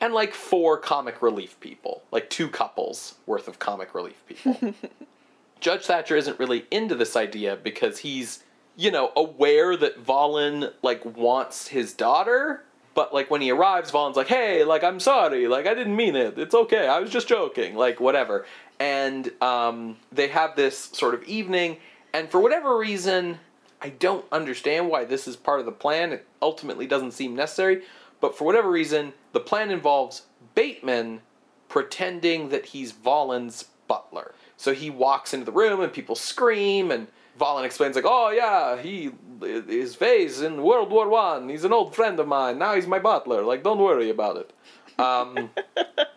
[0.00, 4.74] and like four comic relief people, like two couples worth of comic relief people.
[5.60, 8.44] Judge Thatcher isn't really into this idea because he's,
[8.76, 12.64] you know, aware that Vollin like wants his daughter,
[12.96, 16.16] but like when he arrives, Vollin's like, "Hey, like I'm sorry, like I didn't mean
[16.16, 16.36] it.
[16.38, 16.88] It's okay.
[16.88, 17.76] I was just joking.
[17.76, 18.46] Like whatever."
[18.80, 21.76] And um, they have this sort of evening,
[22.12, 23.38] and for whatever reason,
[23.80, 26.12] I don't understand why this is part of the plan.
[26.12, 27.82] It ultimately doesn't seem necessary,
[28.20, 30.22] but for whatever reason, the plan involves
[30.54, 31.20] Bateman
[31.68, 34.34] pretending that he's Vollin's butler.
[34.56, 37.06] So he walks into the room and people scream and
[37.38, 41.48] Vollin explains like, "Oh yeah, he his face in World War One.
[41.48, 42.58] He's an old friend of mine.
[42.58, 43.42] Now he's my butler.
[43.42, 44.52] Like, don't worry about it."
[44.98, 45.50] Um,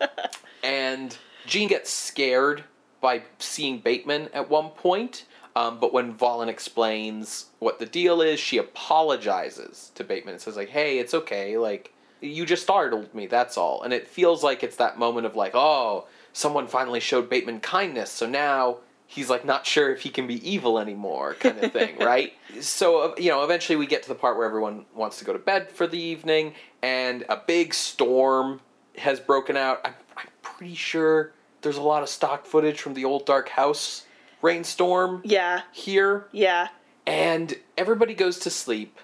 [0.64, 2.64] and Jean gets scared
[3.00, 5.26] by seeing Bateman at one point.
[5.56, 10.56] Um, but when Vollin explains what the deal is, she apologizes to Bateman and says
[10.56, 11.58] like, "Hey, it's okay.
[11.58, 13.26] Like, you just startled me.
[13.26, 17.28] That's all." And it feels like it's that moment of like, "Oh, someone finally showed
[17.28, 18.78] Bateman kindness, so now."
[19.12, 22.32] He's like not sure if he can be evil anymore, kind of thing, right?
[22.60, 25.32] So uh, you know, eventually we get to the part where everyone wants to go
[25.32, 28.60] to bed for the evening, and a big storm
[28.98, 29.80] has broken out.
[29.84, 34.06] I'm, I'm pretty sure there's a lot of stock footage from the old Dark House
[34.42, 35.62] rainstorm Yeah.
[35.72, 36.68] here, Yeah.
[37.04, 38.96] and everybody goes to sleep.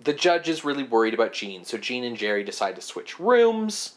[0.00, 3.92] The judge is really worried about Jean, so Jean and Jerry decide to switch rooms.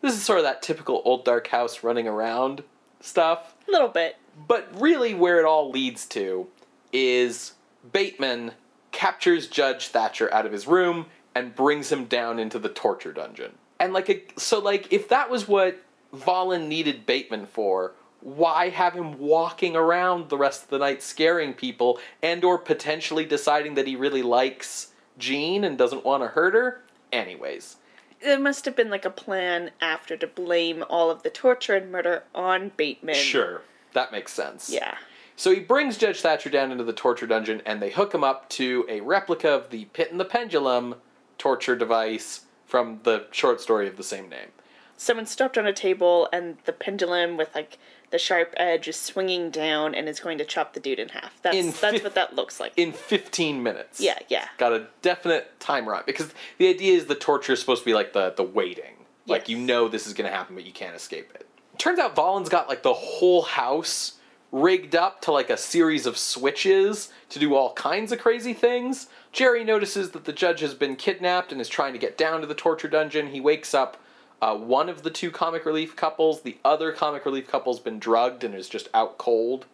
[0.00, 2.62] This is sort of that typical old Dark House running around
[3.00, 3.54] stuff.
[3.66, 4.16] A little bit.
[4.46, 6.46] But really, where it all leads to
[6.92, 7.54] is
[7.92, 8.52] Bateman
[8.92, 13.52] captures Judge Thatcher out of his room and brings him down into the torture dungeon.
[13.80, 15.78] And like, a, so like, if that was what
[16.14, 21.54] Vollin needed Bateman for, why have him walking around the rest of the night scaring
[21.54, 26.54] people and or potentially deciding that he really likes Jean and doesn't want to hurt
[26.54, 26.82] her?
[27.12, 27.76] Anyways,
[28.22, 31.90] There must have been like a plan after to blame all of the torture and
[31.92, 33.14] murder on Bateman.
[33.14, 34.70] sure, that makes sense.
[34.70, 34.96] Yeah.
[35.36, 38.48] So he brings Judge Thatcher down into the torture dungeon and they hook him up
[38.50, 40.96] to a replica of the Pit and the Pendulum
[41.38, 44.48] torture device from the short story of the same name.
[44.96, 47.78] Someone stopped on a table and the pendulum with like
[48.10, 51.40] the sharp edge is swinging down and is going to chop the dude in half.
[51.42, 52.72] That's In that's what that looks like.
[52.76, 54.00] In 15 minutes.
[54.00, 54.48] yeah, yeah.
[54.56, 57.86] Got a definite timer on it, because the idea is the torture is supposed to
[57.86, 58.94] be like the, the waiting.
[59.26, 59.48] Like Yes.
[59.50, 61.46] you know this is going to happen, but you can't escape it.
[61.76, 64.14] Turns out Vollin's got like the whole house
[64.50, 69.08] rigged up to like a series of switches to do all kinds of crazy things.
[69.30, 72.46] Jerry notices that the judge has been kidnapped and is trying to get down to
[72.46, 73.26] the torture dungeon.
[73.28, 74.02] He wakes up
[74.40, 76.42] uh, one of the two comic relief couples.
[76.42, 79.66] The other comic relief couple's been drugged and is just out cold.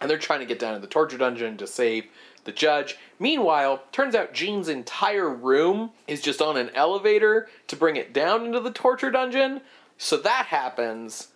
[0.00, 2.06] And they're trying to get down to the torture dungeon to save
[2.44, 2.96] the judge.
[3.18, 8.44] Meanwhile, turns out Jean's entire room is just on an elevator to bring it down
[8.46, 9.62] into the torture dungeon.
[9.98, 11.28] So that happens.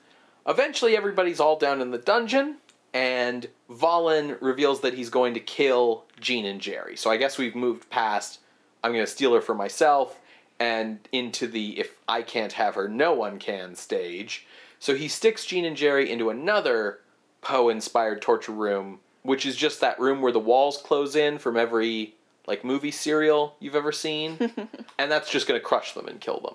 [0.46, 2.56] Eventually, everybody's all down in the dungeon,
[2.92, 6.96] and Vollin reveals that he's going to kill Jean and Jerry.
[6.96, 8.40] So I guess we've moved past
[8.82, 10.18] I'm going to steal her for myself
[10.60, 14.46] and into the if I can't have her, no one can stage.
[14.78, 17.00] So he sticks Jean and Jerry into another
[17.40, 21.56] Poe inspired torture room, which is just that room where the walls close in from
[21.56, 22.14] every
[22.46, 24.36] like movie serial you've ever seen.
[24.98, 26.54] and that's just going to crush them and kill them.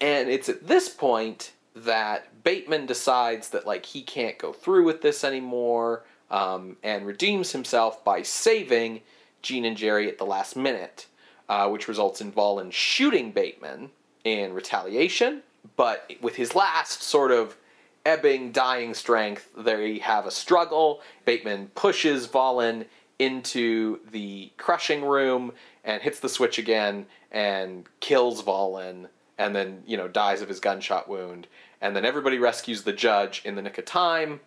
[0.00, 5.00] And it's at this point that Bateman decides that like he can't go through with
[5.00, 9.00] this anymore um, and redeems himself by saving
[9.42, 11.06] Jean and Jerry at the last minute
[11.48, 13.90] uh, which results in Vollin shooting Bateman
[14.24, 15.42] in retaliation.
[15.76, 17.56] But with his last sort of
[18.04, 21.00] ebbing, dying strength, they have a struggle.
[21.24, 22.86] Bateman pushes Vollin
[23.18, 25.52] into the crushing room
[25.84, 30.60] and hits the switch again and kills Vollin and then, you know, dies of his
[30.60, 31.46] gunshot wound.
[31.80, 34.40] And then everybody rescues the judge in the nick of time.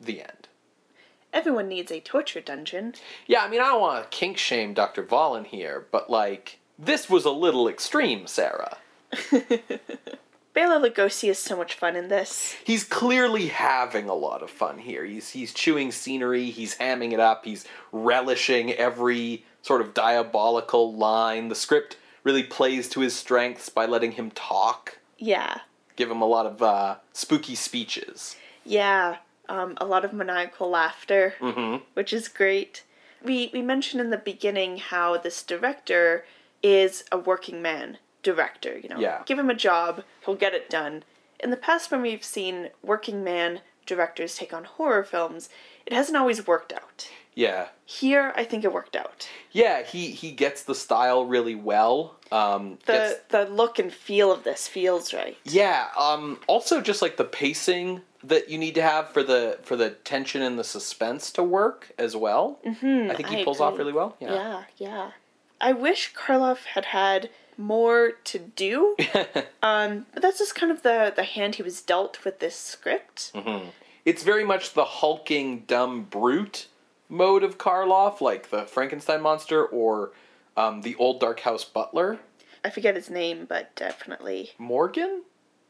[0.00, 0.48] The end.
[1.32, 2.94] Everyone needs a torture dungeon.
[3.26, 5.04] Yeah, I mean, I don't want to kink shame Dr.
[5.04, 8.78] Vollin here, but like, this was a little extreme, Sarah.
[10.52, 12.56] Bela Lugosi is so much fun in this.
[12.64, 15.04] He's clearly having a lot of fun here.
[15.04, 21.48] He's he's chewing scenery, he's hamming it up, he's relishing every sort of diabolical line.
[21.48, 24.98] The script really plays to his strengths by letting him talk.
[25.18, 25.60] Yeah.
[25.94, 28.36] Give him a lot of uh, spooky speeches.
[28.64, 29.16] Yeah,
[29.50, 31.82] um, a lot of maniacal laughter, Mm-hmm.
[31.94, 32.84] which is great.
[33.22, 36.24] We we mentioned in the beginning how this director
[36.62, 38.78] is a working man director.
[38.78, 39.22] You know, Yeah.
[39.26, 41.02] give him a job, he'll get it done.
[41.42, 45.48] In the past, when we've seen working man directors take on horror films,
[45.86, 47.08] it hasn't always worked out.
[47.34, 47.68] Yeah.
[47.86, 49.26] Here, I think it worked out.
[49.52, 52.16] Yeah, he, he gets the style really well.
[52.30, 55.36] Um, The gets- the look and feel of this feels right.
[55.44, 55.88] Yeah.
[55.98, 59.90] Um, also, just like the pacing that you need to have for the for the
[59.90, 62.58] tension and the suspense to work as well.
[62.66, 64.16] Mm-hmm, I think he I pulls off really well.
[64.20, 65.12] Yeah, yeah.
[65.60, 68.96] I wish Karloff had had more to do.
[69.62, 73.32] um, but that's just kind of the the hand he was dealt with this script.
[74.04, 76.66] it's very much the hulking dumb brute
[77.08, 80.12] mode of Karloff, like the Frankenstein monster or
[80.56, 82.18] um, the old Dark House Butler.
[82.64, 85.22] I forget his name, but definitely Morgan.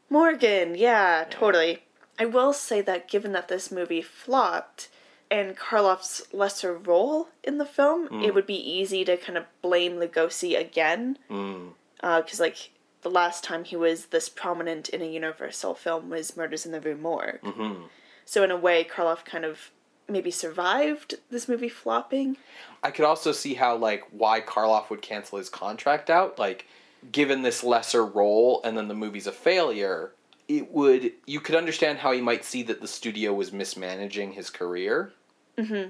[0.09, 0.75] Morgan.
[0.75, 1.83] Yeah, totally.
[2.21, 4.89] I will say that given that this movie flopped
[5.31, 8.33] and Karloff's lesser role in the film, it mm.
[8.35, 11.17] would be easy to kind of blame Lugosi again.
[11.31, 11.69] Mm.
[12.03, 12.69] Uh, because, like,
[13.01, 16.79] the last time he was this prominent in a Universal film was Murders in the
[16.79, 17.41] Rue Morgue.
[17.41, 17.85] Mm-hmm.
[18.23, 19.71] So, in a way, Karloff kind of
[20.07, 22.37] maybe survived this movie flopping.
[22.83, 26.37] I could also see how like why Karloff would cancel his contract out.
[26.37, 26.67] Like,
[27.11, 30.11] given this lesser role and then the movie's a failure,
[30.47, 34.49] it would you could understand how he might see that the studio was mismanaging his
[34.49, 35.11] career.
[35.57, 35.89] Mm-hmm.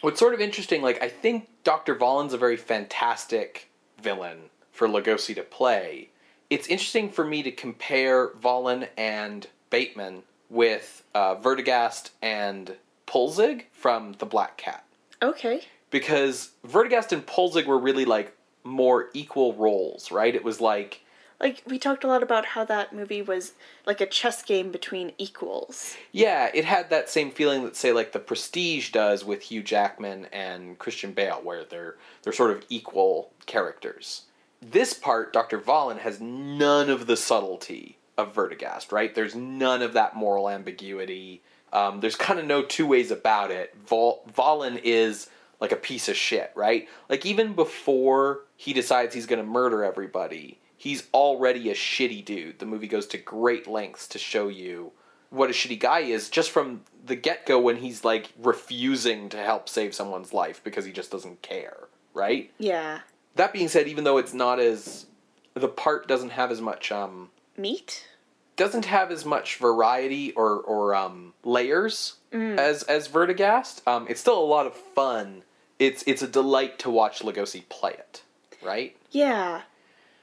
[0.00, 1.94] What's sort of interesting, like I think Dr.
[1.94, 3.68] Vollin's a very fantastic
[4.00, 4.38] villain
[4.72, 6.08] for Lugosi to play.
[6.48, 12.76] It's interesting for me to compare Vollin and Bateman with uh, Werdegast and
[13.06, 14.84] Poelzig from The Black Cat
[15.22, 15.60] Okay.
[15.90, 20.34] because Werdegast and Poelzig were really like more equal roles, right?
[20.34, 21.02] It was like
[21.40, 23.52] Like, we talked a lot about how that movie was
[23.86, 25.96] like a chess game between equals.
[26.12, 30.26] yeah, it had that same feeling that say like The Prestige does with Hugh Jackman
[30.32, 34.22] and Christian Bale where they're they're sort of equal characters.
[34.60, 35.58] This part Dr.
[35.58, 39.14] Vollin has none of the subtlety of Werdegast, right?
[39.14, 41.40] There's none of that moral ambiguity.
[41.72, 43.74] Um, there's kind of no two ways about it.
[43.86, 45.28] Vol- Vollin is
[45.60, 46.88] like a piece of shit, right?
[47.08, 52.58] Like even before he decides he's going to murder everybody, he's already a shitty dude.
[52.58, 54.92] The movie goes to great lengths to show you
[55.28, 59.68] what a shitty guy is just from the get-go when he's like refusing to help
[59.68, 61.76] save someone's life because he just doesn't care,
[62.14, 62.50] right?
[62.58, 63.00] Yeah.
[63.36, 65.04] That being said, even though it's not as
[65.52, 67.28] the part doesn't have as much um
[67.58, 68.08] Meat?
[68.56, 72.14] doesn't have as much variety or or um, layers
[72.58, 73.86] as as Werdegast.
[73.86, 75.42] Um, it's still a lot of fun.
[75.78, 78.22] It's it's a delight to watch Lugosi play it,
[78.62, 78.96] right?
[79.10, 79.62] Yeah.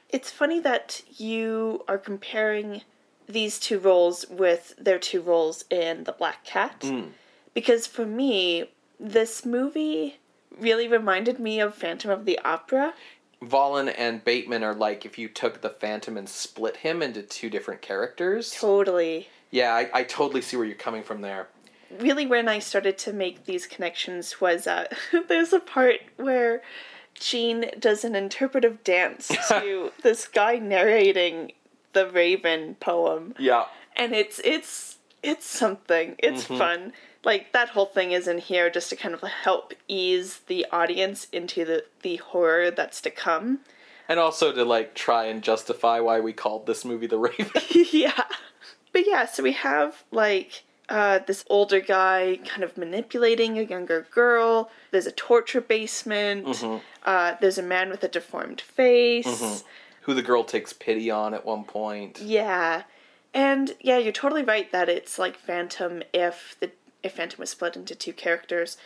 [0.08, 2.82] It's funny that you are comparing
[3.28, 6.84] these two roles with their two roles in The Black Cat.
[7.52, 10.18] Because for me, this movie
[10.58, 12.94] really reminded me of Phantom of the Opera.
[13.42, 17.50] Vollin and Bateman are like if you took the Phantom and split him into two
[17.50, 18.56] different characters.
[18.58, 19.28] Totally.
[19.50, 21.48] Yeah, I, I totally see where you're coming from there.
[22.00, 24.88] Really, when I started to make these connections was uh,
[25.28, 26.62] there's a part where
[27.14, 31.52] Jean does an interpretive dance to this guy narrating
[31.92, 33.34] the Raven poem.
[33.38, 33.66] Yeah.
[33.96, 36.14] And it's it's it's something.
[36.18, 36.58] It's mm-hmm.
[36.58, 36.92] fun.
[37.24, 41.26] Like that whole thing is in here just to kind of help ease the audience
[41.32, 43.60] into the the horror that's to come.
[44.08, 47.62] And also to like try and justify why we called this movie The Raven.
[47.92, 48.24] yeah.
[48.92, 54.06] But yeah, so we have like uh, this older guy kind of manipulating a younger
[54.10, 54.70] girl.
[54.90, 56.62] There's a torture basement.
[57.04, 59.64] Uh, there's a man with a deformed face.
[60.02, 62.20] who the girl takes pity on at one point.
[62.20, 62.84] Yeah.
[63.34, 66.70] And yeah, you're totally right that it's like Phantom if the
[67.02, 68.76] if Phantom was split into two characters.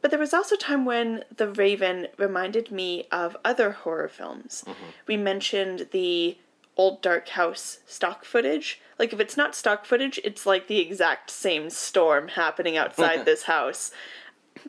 [0.00, 4.64] But there was also a time when The Raven reminded me of other horror films.
[5.06, 6.38] We mentioned the
[6.76, 8.80] old dark house stock footage.
[8.98, 13.44] Like if it's not stock footage, it's like the exact same storm happening outside this
[13.44, 13.92] house.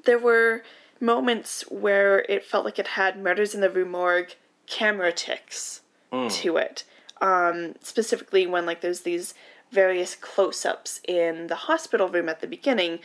[0.03, 0.63] There were
[0.99, 4.35] moments where it felt like it had Murders in the Rue Morgue
[4.67, 5.81] camera ticks
[6.29, 6.83] to it.
[7.21, 9.33] Um, specifically when like there's these
[9.71, 12.99] various close-ups in the hospital room at the beginning,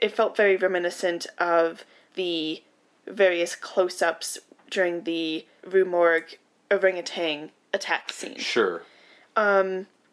[0.00, 1.84] it felt very reminiscent of
[2.14, 2.62] the
[3.06, 4.38] various close-ups
[4.70, 6.38] during the Rue Morgue
[6.70, 8.38] orangutan attack scene.
[8.38, 8.82] Sure.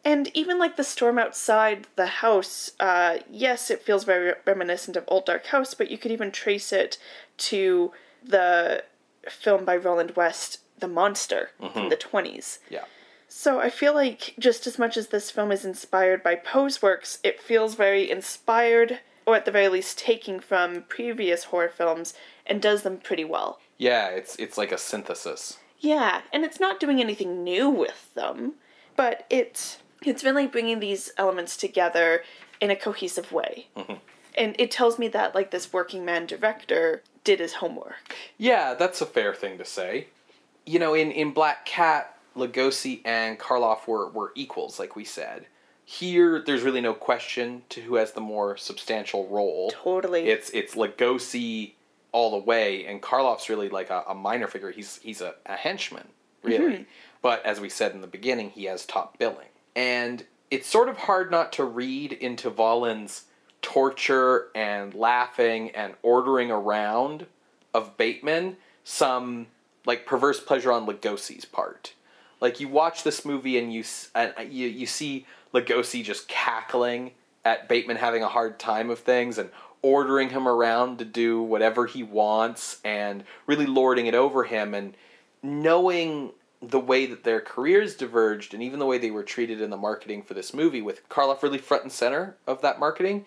[0.06, 5.02] And even like the storm outside the house, uh, yes, it feels very reminiscent of
[5.08, 6.96] Old Dark House, but you could even trace it
[7.38, 7.90] to
[8.22, 8.84] the
[9.28, 12.58] film by Roland West, The Monster, from the 20s.
[12.70, 12.84] Yeah.
[13.26, 17.18] So I feel like just as much as this film is inspired by Poe's works,
[17.24, 22.14] it feels very inspired, or at the very least taking from previous horror films,
[22.46, 23.58] and does them pretty well.
[23.76, 25.58] Yeah, it's it's like a synthesis.
[25.86, 28.54] Yeah, and it's not doing anything new with them,
[28.96, 32.24] but it's it's really bringing these elements together
[32.60, 33.68] in a cohesive way.
[33.76, 33.94] Mm-hmm.
[34.36, 38.16] And it tells me that like this working man director did his homework.
[38.36, 40.08] Yeah, that's a fair thing to say.
[40.64, 45.46] You know, in, in Black Cat, Lugosi and Karloff were, were equals, like we said.
[45.84, 49.70] Here, there's really no question to who has the more substantial role.
[49.70, 50.26] Totally.
[50.26, 51.74] It's it's Lugosi
[52.16, 54.70] all the way, and Karloff's really like a, a minor figure.
[54.70, 56.08] He's he's a, a henchman,
[56.42, 56.72] really.
[56.72, 56.82] Mm-hmm.
[57.20, 59.48] But as we said in the beginning, he has top billing.
[59.74, 63.24] And it's sort of hard not to read into Vollin's
[63.60, 67.26] torture and laughing and ordering around
[67.74, 69.48] of Bateman some
[69.84, 71.92] like perverse pleasure on Lugosi's part.
[72.40, 77.10] Like you watch this movie and you and you you see Lugosi just cackling
[77.44, 79.50] at Bateman having a hard time of things and
[79.86, 84.96] ordering him around to do whatever he wants and really lording it over him and
[85.44, 89.70] knowing the way that their careers diverged and even the way they were treated in
[89.70, 93.26] the marketing for this movie with Karloff really front and center of that marketing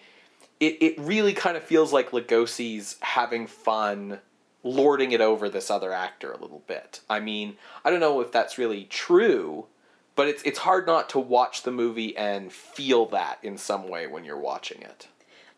[0.59, 4.19] it, it really kind of feels like Lugosi's having fun
[4.61, 6.99] lording it over this other actor a little bit.
[7.09, 7.55] I mean,
[7.85, 9.67] I don't know if that's really true,
[10.17, 14.07] but it's it's hard not to watch the movie and feel that in some way
[14.07, 15.07] when you're watching it.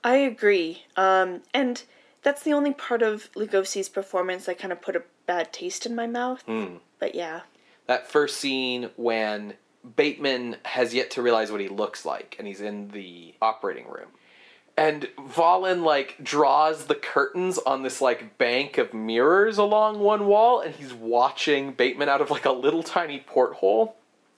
[0.04, 0.84] I agree.
[0.95, 1.84] Um, and
[2.24, 5.95] that's the only part of Lugosi's performance that kind of put a bad taste in
[5.95, 6.43] my mouth.
[6.99, 7.41] But yeah.
[7.88, 9.56] That first scene when
[9.95, 14.10] Bateman has yet to realize what he looks like and he's in the operating room.
[14.78, 20.62] And Vollin like draws the curtains on this like bank of mirrors along one wall
[20.62, 23.95] and he's watching Bateman out of like a little tiny porthole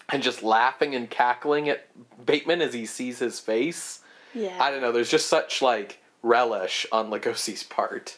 [0.10, 1.88] and just laughing and cackling at
[2.26, 4.00] Bateman as he sees his face.
[4.34, 4.58] Yeah.
[4.62, 8.18] I don't know, there's just such like relish on Lugosi's part.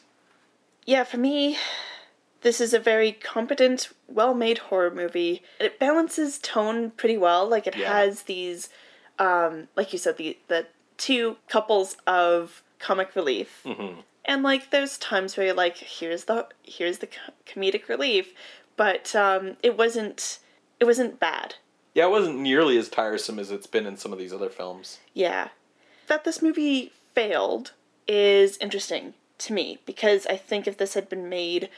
[0.86, 1.58] Yeah, for me,
[2.42, 5.42] this is a very competent, well made horror movie.
[5.60, 7.48] It balances tone pretty well.
[7.48, 7.92] Like, it Yeah.
[7.92, 8.70] has these,
[9.18, 13.62] um, like you said, the, the two couples of comic relief.
[13.66, 14.02] Mm-hmm.
[14.26, 17.10] And, like, there's times where you're like, here's the, here's the
[17.48, 18.34] comedic relief.
[18.78, 20.38] But, um, it wasn't,
[20.80, 21.56] it wasn't bad.
[21.96, 25.00] Yeah, it wasn't nearly as tiresome as it's been in some of these other films.
[25.16, 25.50] Yeah.
[26.08, 27.74] That this movie failed
[28.08, 31.70] is interesting to me because I think if this had been made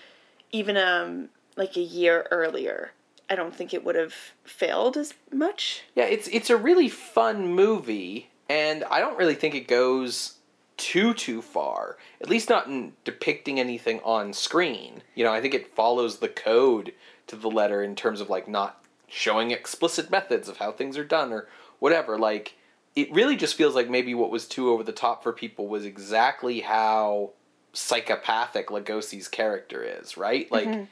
[0.52, 2.92] even um like a year earlier,
[3.30, 4.14] I don't think it would have
[4.44, 5.84] failed as much.
[5.96, 10.36] Yeah, it's it's a really fun movie, and I don't really think it goes
[10.78, 11.98] too too far.
[12.22, 15.02] At least not in depicting anything on screen.
[15.16, 16.94] You know, I think it follows the code
[17.28, 21.04] to the letter in terms of like not showing explicit methods of how things are
[21.04, 21.48] done or
[21.80, 22.18] whatever.
[22.18, 22.54] Like
[22.98, 25.86] it really just feels like maybe what was too over the top for people was
[25.86, 27.30] exactly how
[27.72, 30.52] psychopathic Lugosi's character is, right?
[30.52, 30.88] Like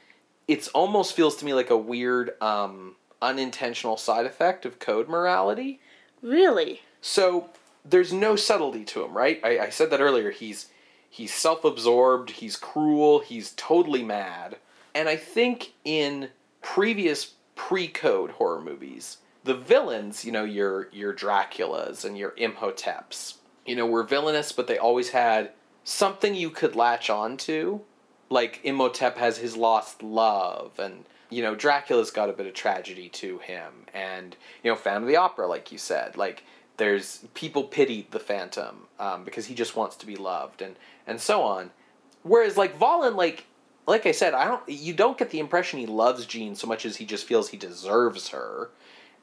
[0.46, 5.80] it's almost feels to me like a weird um unintentional side effect of code morality.
[6.22, 6.82] Really?
[7.00, 7.50] So
[7.84, 9.40] there's no subtlety to him, right?
[9.42, 10.30] I, I said that earlier.
[10.30, 10.68] He's
[11.10, 12.30] he's self-absorbed.
[12.30, 13.18] He's cruel.
[13.18, 14.58] He's totally mad.
[14.94, 16.28] And I think in
[16.62, 23.76] previous pre-code horror movies, the villains, you know, your your Draculas and your Imhoteps, you
[23.76, 25.52] know, were villainous, but they always had
[25.84, 27.80] something you could latch on to.
[28.28, 33.08] Like Imhotep has his lost love, and you know, Dracula's got a bit of tragedy
[33.10, 36.42] to him, and you know, Phantom of the Opera, like you said, like
[36.76, 40.74] there's people pitied the Phantom um, because he just wants to be loved, and
[41.06, 41.70] and so on.
[42.24, 43.44] Whereas like Vollin, like
[43.86, 46.84] like I said, I don't you don't get the impression he loves Jean so much
[46.84, 48.70] as he just feels he deserves her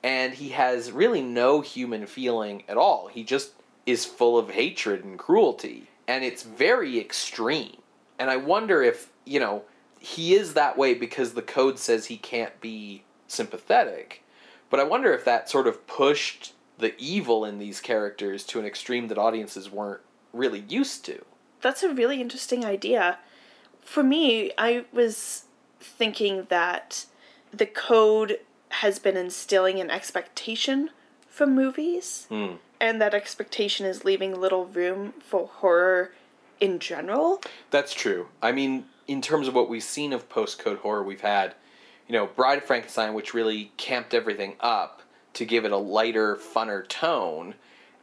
[0.04, 3.08] and he has really no human feeling at all.
[3.08, 3.54] He just
[3.86, 7.78] is full of hatred and cruelty, and it's very extreme.
[8.20, 9.64] And I wonder if, you know,
[10.00, 14.24] he is that way because the code says he can't be sympathetic.
[14.70, 18.66] But I wonder if that sort of pushed the evil in these characters to an
[18.66, 20.02] extreme that audiences weren't
[20.34, 21.24] really used to.
[21.62, 23.20] That's a really interesting idea.
[23.82, 25.44] For me, I was
[25.80, 27.06] thinking that
[27.54, 28.40] the code
[28.74, 30.90] has been instilling an expectation
[31.28, 32.58] from movies, Mm.
[32.80, 36.12] and that expectation is leaving little room for horror
[36.60, 37.42] in general.
[37.72, 38.28] That's true.
[38.42, 41.56] I mean, in terms of what we've seen of post code horror, we've had,
[42.08, 45.02] you know, Bride of Frankenstein, which really camped everything up
[45.34, 47.56] to give it a lighter, funner tone.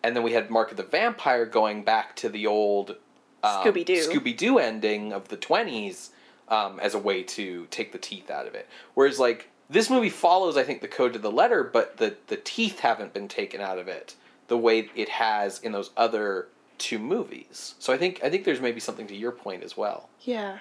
[0.02, 2.96] And then we had Mark of the Vampire going back to the old
[3.42, 4.08] um, Scooby-Doo.
[4.08, 6.10] Scooby Doo ending of the 20s
[6.48, 8.66] um, as a way to take the teeth out of it.
[8.94, 12.36] Whereas, like, this movie follows, I think, the code to the letter, but the, the
[12.36, 14.16] teeth haven't been taken out of it
[14.48, 16.48] the way it has in those other
[16.78, 17.74] two movies.
[17.78, 20.08] So I think I think there's maybe something to your point as well.
[20.22, 20.58] Yeah.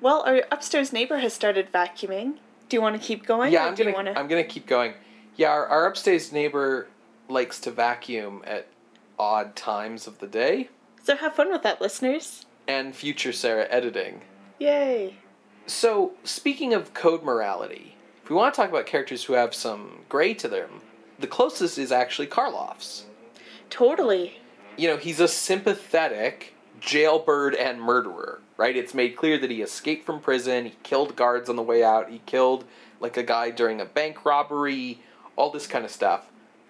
[0.00, 2.38] Well, our upstairs neighbor has started vacuuming.
[2.68, 3.52] Do you want to keep going?
[3.52, 4.18] yeah, I'm gonna to?
[4.18, 4.94] I'm gonna keep going.
[5.36, 6.88] Yeah, our, our upstairs neighbor
[7.28, 8.66] likes to vacuum at
[9.18, 10.68] odd times of the day,
[11.02, 12.44] So have fun with that, listeners.
[12.68, 14.22] and future Sarah editing.
[14.58, 15.16] Yay.
[15.66, 17.95] So speaking of code morality,
[18.26, 20.80] if we want to talk about characters who have some gray to them,
[21.16, 23.04] the closest is actually Karloff's.
[23.70, 24.40] Totally.
[24.76, 28.76] you know, he's a sympathetic jailbird and murderer, right?
[28.76, 32.10] It's made clear that he escaped from prison, he killed guards on the way out,
[32.10, 32.64] he killed
[32.98, 35.02] like a guy during a bank robbery,
[35.36, 36.26] all this kind of stuff.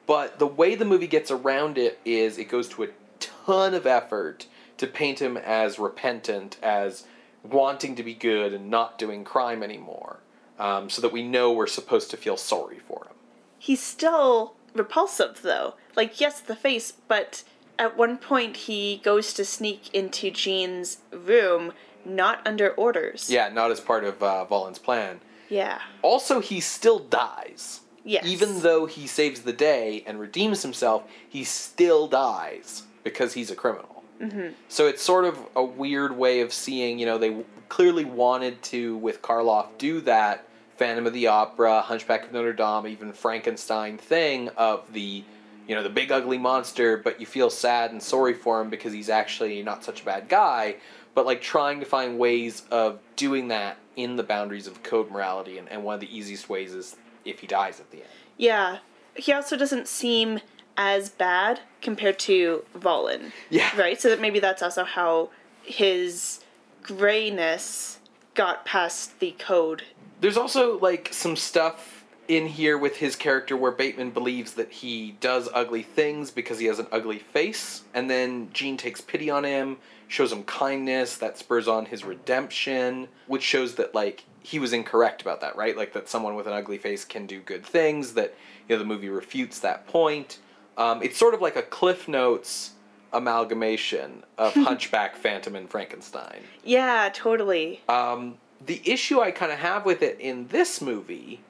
[0.07, 2.89] But the way the movie gets around it is it goes to a
[3.19, 4.47] ton of effort
[4.77, 7.05] to paint him as repentant, as
[7.43, 10.19] wanting to be good and not doing crime anymore,
[10.59, 13.15] um, so that we know we're supposed to feel sorry for him.
[13.59, 15.75] He's still repulsive, though.
[15.95, 17.43] Like, yes, the face, but
[17.79, 21.73] at one point he goes to sneak into Jean's room,
[22.05, 23.31] not under orders.
[23.31, 25.21] Yeah, not as part of uh, Vollin's plan.
[25.49, 25.81] Yeah.
[26.03, 27.81] Also, he still dies.
[28.05, 28.25] Yes.
[28.25, 33.57] Even though he saves the day and redeems himself, he still dies because he's a
[33.57, 33.96] criminal.
[34.21, 34.55] Mm-hmm.
[34.69, 38.97] So it's sort of a weird way of seeing, you know, they clearly wanted to,
[38.97, 44.49] with Karloff, do that Phantom of the Opera, Hunchback of Notre Dame, even Frankenstein thing
[44.57, 45.25] of the,
[45.67, 48.93] you know, the big ugly monster, but you feel sad and sorry for him because
[48.93, 50.77] he's actually not such a bad guy.
[51.15, 55.57] But like trying to find ways of doing that in the boundaries of code morality,
[55.57, 58.09] and, and one of the easiest ways is if he dies at the end.
[58.37, 58.79] Yeah.
[59.15, 60.41] He also doesn't seem
[60.77, 63.33] as bad compared to Vollin.
[63.51, 63.71] Yeah.
[63.79, 64.01] Right?
[64.01, 65.31] So that maybe that's also how
[65.63, 66.41] his
[66.83, 67.99] grayness
[68.35, 69.83] got past the code.
[70.21, 75.17] There's also like some stuff in here with his character where Bateman believes that he
[75.21, 79.45] does ugly things because he has an ugly face, and then Jean takes pity on
[79.45, 79.77] him,
[80.09, 85.23] shows him kindness, that spurs on his redemption, which shows that like he was incorrect
[85.23, 85.77] about that, right?
[85.77, 88.15] Like that someone with an ugly face can do good things.
[88.15, 88.35] That
[88.69, 90.39] you know the movie refutes that point.
[90.77, 92.73] Um, it's sort of like a Cliff Notes
[93.13, 96.41] amalgamation of Hunchback, Phantom, and Frankenstein.
[96.65, 97.81] Yeah, totally.
[97.89, 101.41] Um, the issue I kind of have with it in this movie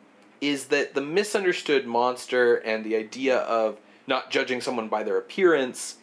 [0.40, 5.96] is that the misunderstood monster and the idea of not judging someone by their appearance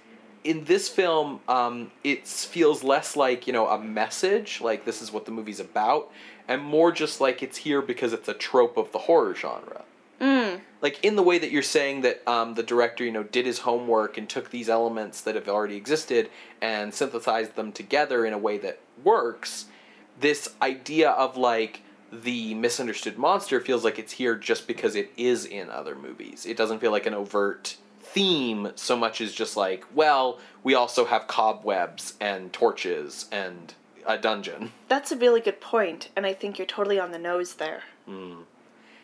[0.43, 5.11] in this film um, it feels less like you know a message like this is
[5.11, 6.11] what the movie's about
[6.49, 9.84] and more just like it's here because it's a trope of the horror genre
[10.19, 10.61] Mm.
[10.84, 13.60] Like in the way that you're saying that um, the director you know did his
[13.60, 16.30] homework and took these elements that have already existed
[16.62, 19.66] and synthesized them together in a way that works
[20.20, 21.82] this idea of like
[22.12, 26.46] the misunderstood monster feels like it's here just because it is in other movies.
[26.46, 31.06] It doesn't feel like an overt theme so much as just like well we also
[31.06, 33.74] have cobwebs and torches and
[34.06, 34.72] a dungeon.
[34.90, 37.84] That's a really good point, and I think you're totally on the nose there.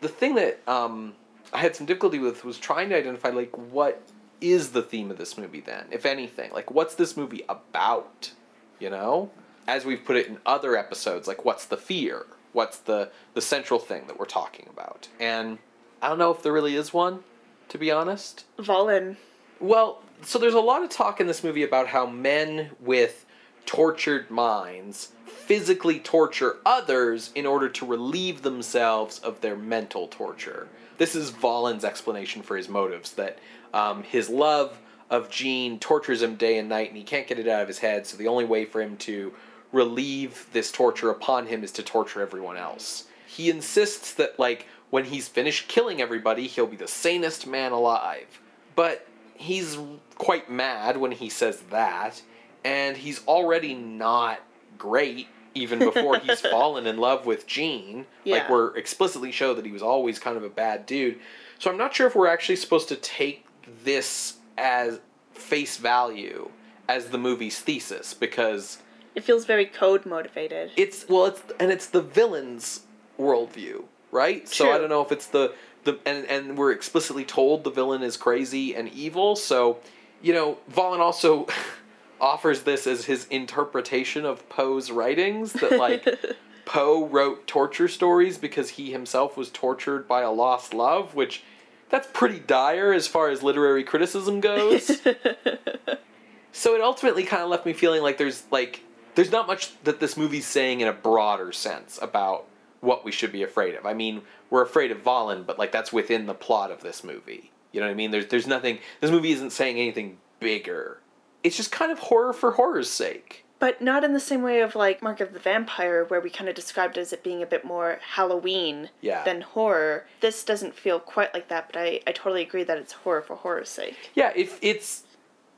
[0.00, 1.14] the thing that um,
[1.52, 4.02] I had some difficulty with was trying to identify like what
[4.40, 6.52] is the theme of this movie then, if anything.
[6.52, 8.32] Like what's this movie about?
[8.78, 9.30] You know?
[9.68, 12.26] As we've put it in other episodes, like what's the fear?
[12.52, 15.08] What's the the central thing that we're talking about?
[15.20, 15.58] And
[16.02, 17.22] I don't know if there really is one.
[17.70, 18.44] to be honest.
[18.58, 19.16] Vollin.
[19.60, 23.24] Well, so there's a lot of talk in this movie about how men with
[23.64, 30.68] tortured minds physically torture others in order to relieve themselves of their mental torture.
[31.00, 33.38] This is Vollin's explanation for his motives that
[33.72, 34.78] um, his love
[35.08, 37.78] of Jean tortures him day and night and he can't get it out of his
[37.78, 39.32] head, so the only way for him to
[39.72, 43.06] relieve this torture upon him is to torture everyone else.
[43.26, 48.38] He insists that, like, when he's finished killing everybody, he'll be the sanest man alive.
[48.76, 49.78] But he's
[50.16, 52.20] quite mad when he says that,
[52.62, 54.40] and he's already not
[54.76, 58.06] great even before he's fallen in love with Jean.
[58.24, 61.18] Like we're explicitly show that he was always kind of a bad dude.
[61.58, 63.46] So I'm not sure if we're actually supposed to take
[63.84, 65.00] this as
[65.32, 66.50] face value
[66.88, 68.78] as the movie's thesis because
[69.14, 70.70] It feels very code motivated.
[70.76, 72.82] it's well it's and it's the villain's
[73.18, 74.48] worldview, right?
[74.48, 78.02] So I don't know if it's the the and and we're explicitly told the villain
[78.02, 79.36] is crazy and evil.
[79.36, 79.78] So
[80.22, 81.46] you know, Vollin also
[82.20, 86.06] offers this as his interpretation of Poe's writings that like
[86.64, 91.42] Poe wrote torture stories because he himself was tortured by a lost love, which
[91.88, 94.86] that's pretty dire as far as literary criticism goes.
[96.52, 98.82] so it ultimately kind of left me feeling like there's like
[99.14, 102.46] there's not much that this movie's saying in a broader sense about
[102.80, 103.84] what we should be afraid of.
[103.84, 107.50] I mean, we're afraid of Vollin, but like that's within the plot of this movie.
[107.72, 108.10] You know what I mean?
[108.10, 108.78] There's there's nothing.
[109.00, 110.99] This movie isn't saying anything bigger.
[111.42, 113.44] It's just kind of horror for horror's sake.
[113.58, 116.48] But not in the same way of like Mark of the Vampire, where we kind
[116.48, 119.22] of described it as it being a bit more Halloween Yeah.
[119.24, 120.06] than horror.
[120.20, 123.36] This doesn't feel quite like that, but I, I totally agree that it's horror for
[123.36, 124.10] horror's sake.
[124.14, 125.04] Yeah, if it's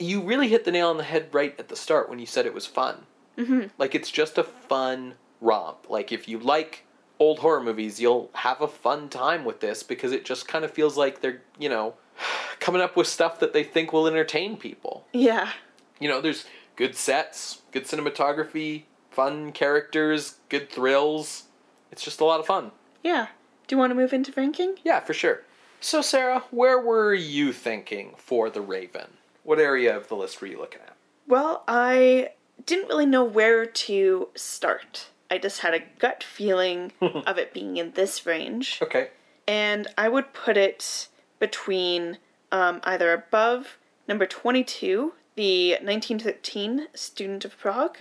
[0.01, 2.45] you really hit the nail on the head right at the start when you said
[2.45, 3.07] it was fun.
[3.39, 3.67] Mm-hmm.
[3.79, 5.89] Like it's just a fun romp.
[5.89, 6.85] Like if you like
[7.21, 10.73] old horror movies, you'll have a fun time with this because it just kind of
[10.73, 11.95] feels like they're you know
[12.59, 15.07] coming up with stuff that they think will entertain people.
[15.13, 15.51] Yeah.
[16.03, 16.45] You know, there's
[16.77, 21.45] good sets, good cinematography, fun characters, good thrills.
[21.91, 22.73] It's just a lot of fun.
[23.05, 23.29] Yeah.
[23.67, 24.77] Do you want to move into ranking?
[24.83, 25.43] Yeah, for sure.
[25.81, 29.11] So, Sarah, where were you thinking for The Raven?
[29.45, 30.97] What area of the list were you looking at?
[31.29, 32.31] Well, I
[32.67, 35.09] didn't really know where to start.
[35.31, 38.79] I just had a gut feeling of it being in this range.
[38.83, 39.09] Okay.
[39.49, 42.19] and I would put it between
[42.53, 43.79] um, either above
[44.09, 47.99] number 22, the 1913 Student of Prague,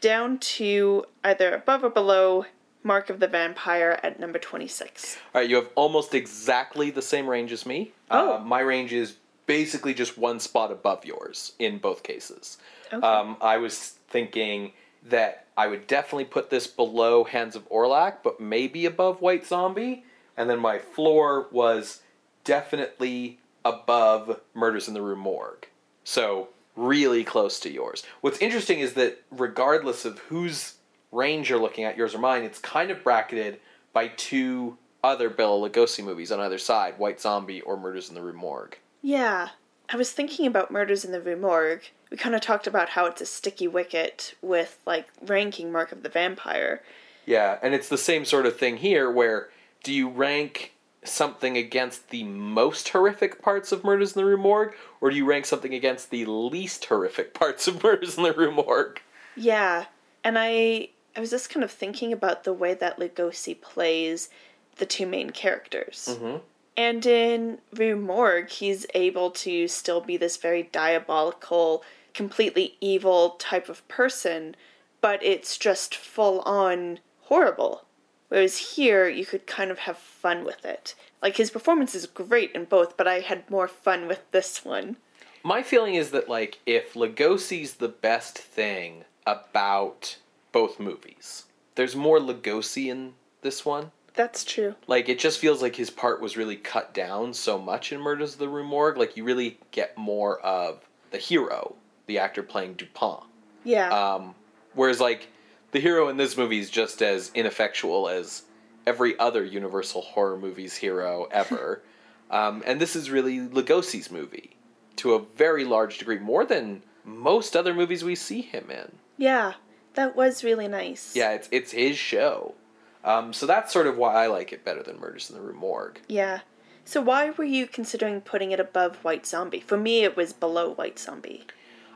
[0.00, 2.46] down to either above or below
[2.82, 5.18] Mark of the Vampire at number 26.
[5.34, 7.92] All right, you have almost exactly the same range as me.
[8.10, 8.36] Oh.
[8.36, 12.58] Uh, my range is basically just one spot above yours in both cases.
[12.92, 13.06] Okay.
[13.06, 14.72] Um, I was thinking
[15.08, 20.04] that I would definitely put this below Hands of Orlac, but maybe above White Zombie.
[20.36, 22.00] And then my floor was
[22.44, 25.66] definitely above Murders in the Rue Morgue.
[26.10, 28.02] So really close to yours.
[28.20, 30.74] What's interesting is that regardless of whose
[31.12, 33.60] range you're looking at, yours or mine, it's kind of bracketed
[33.92, 38.22] by two other Bela Lugosi movies on either side, White Zombie or Murders in the
[38.22, 38.76] Rue Morgue.
[39.02, 39.50] Yeah,
[39.88, 41.84] I was thinking about Murders in the Rue Morgue.
[42.10, 46.02] We kind of talked about how it's a sticky wicket with, like, ranking Mark of
[46.02, 46.82] the Vampire.
[47.24, 49.50] Yeah, and it's the same sort of thing here where
[49.84, 50.72] do you rank
[51.04, 55.24] something against the most horrific parts of Murders in the Rue Morgue, or do you
[55.24, 59.00] rank something against the least horrific parts of Murders in the Rue Morgue?
[59.36, 59.86] Yeah,
[60.22, 64.28] and I I was just kind of thinking about the way that Lugosi plays
[64.76, 66.16] the two main characters.
[66.20, 66.40] Mhm.
[66.76, 71.84] And in Rue Morgue, he's able to still be this very diabolical,
[72.14, 74.54] completely evil type of person,
[75.00, 77.84] but it's just full on horrible.
[78.30, 80.94] Whereas here, you could kind of have fun with it.
[81.20, 84.96] Like, his performance is great in both, but I had more fun with this one.
[85.42, 90.18] My feeling is that like if Lugosi's the best thing about
[90.52, 91.44] both movies,
[91.76, 93.90] there's more Lugosi in this one.
[94.14, 94.74] That's true.
[94.86, 98.34] Like it just feels like his part was really cut down so much in Murders
[98.34, 98.98] of the Rue Morgue.
[98.98, 101.74] Like you really get more of the hero,
[102.06, 103.24] the actor playing Dupont.
[103.64, 103.88] Yeah.
[103.88, 104.34] Um,
[104.74, 105.28] whereas like
[105.72, 108.42] the hero in this movie is just as ineffectual as
[108.86, 111.82] every other Universal horror movie's hero ever.
[112.30, 114.56] um, and this is really Lugosi's movie
[114.96, 118.92] to a very large degree, more than most other movies we see him in.
[119.16, 119.54] yeah,
[119.94, 121.16] that was really nice.
[121.16, 122.54] Yeah, it's it's his show.
[123.02, 125.54] Um, so that's sort of why I like it better than Murders in the Rue
[125.54, 126.00] Morgue.
[126.06, 126.40] Yeah.
[126.84, 129.60] So why were you considering putting it above White Zombie?
[129.60, 131.44] For me, it was below White Zombie.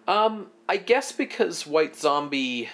[0.08, 2.68] Um, I guess because White Zombie.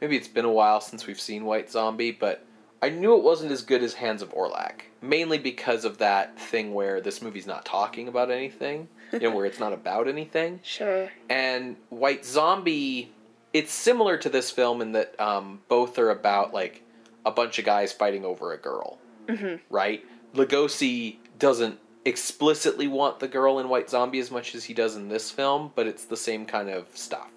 [0.00, 2.44] Maybe it's been a while since we've seen White Zombie, but
[2.82, 6.74] I knew it wasn't as good as Hands of Orlac, mainly because of that thing
[6.74, 10.60] where this movie's not talking about anything, you know, where it's not about anything.
[10.64, 11.08] Sure.
[11.30, 13.10] And White Zombie,
[13.52, 16.82] it's similar to this film in that um, both are about like
[17.24, 18.98] a bunch of guys fighting over a girl,
[19.30, 20.04] hmm right?
[20.34, 25.08] Lugosi doesn't explicitly want the girl in White Zombie as much as he does in
[25.08, 27.30] this film, but it's the same kind of stuff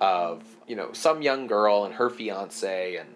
[0.00, 3.08] of you know some young girl and her fiance and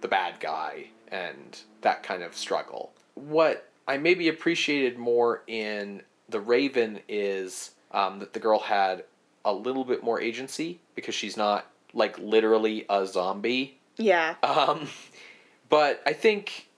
[0.00, 2.92] the bad guy and that kind of struggle.
[3.14, 9.04] What I maybe appreciated more in The Raven is um, that the girl had
[9.44, 13.78] a little bit more agency because she's not like literally a zombie.
[13.96, 14.34] Yeah.
[14.42, 14.88] Um,
[15.68, 16.68] but I think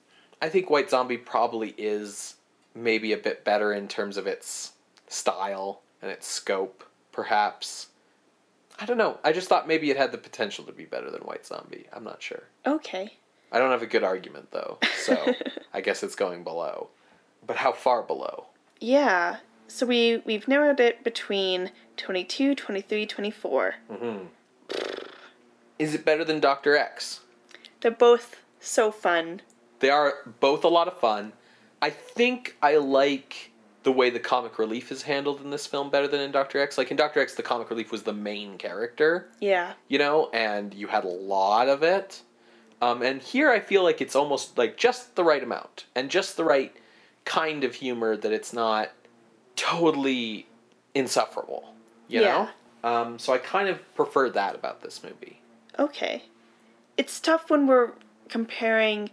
[0.41, 2.35] I think White Zombie probably is
[2.75, 4.73] maybe a bit better in terms of its
[5.07, 7.87] style and its scope, perhaps.
[8.79, 9.17] I don't know.
[9.23, 11.87] I just thought maybe it had the potential to be better than White Zombie.
[11.91, 12.43] I'm not sure.
[12.65, 13.17] Okay.
[13.51, 15.33] I don't have a good argument though, so
[15.73, 16.89] I guess it's going below.
[17.45, 18.47] But how far below?
[18.79, 19.37] Yeah.
[19.67, 23.75] So we we've narrowed it between 22, 23, 24.
[23.91, 24.25] Mm-hmm.
[25.79, 27.21] Is it better than Doctor X?
[27.81, 29.41] They're both so fun.
[29.79, 31.33] They are both a lot of fun.
[31.81, 33.51] I think I like
[33.87, 36.77] the way the comic relief is handled in this film better than in Doctor X.
[36.77, 39.75] Like in Doctor X, the comic relief was the main character, Yeah.
[39.87, 42.21] you know, and you had a lot of it.
[42.81, 46.35] Um, and here I feel like it's almost like just the right amount and just
[46.35, 46.75] the right
[47.23, 48.89] kind of humor that it's not
[49.55, 50.47] totally
[50.93, 51.73] insufferable,
[52.09, 52.49] you Yeah.
[52.83, 52.89] know?
[52.89, 55.39] Um, so I kind of prefer that about this movie.
[55.79, 56.23] Okay.
[56.97, 57.91] It's tough when we're
[58.27, 59.11] comparing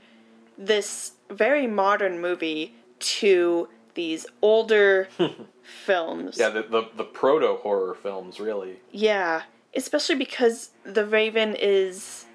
[0.58, 5.08] this very modern movie to these older
[5.62, 6.38] films.
[6.38, 8.78] Yeah, the, the, the proto horror films, really.
[8.90, 9.42] Yeah,
[9.74, 12.26] especially because The Raven is.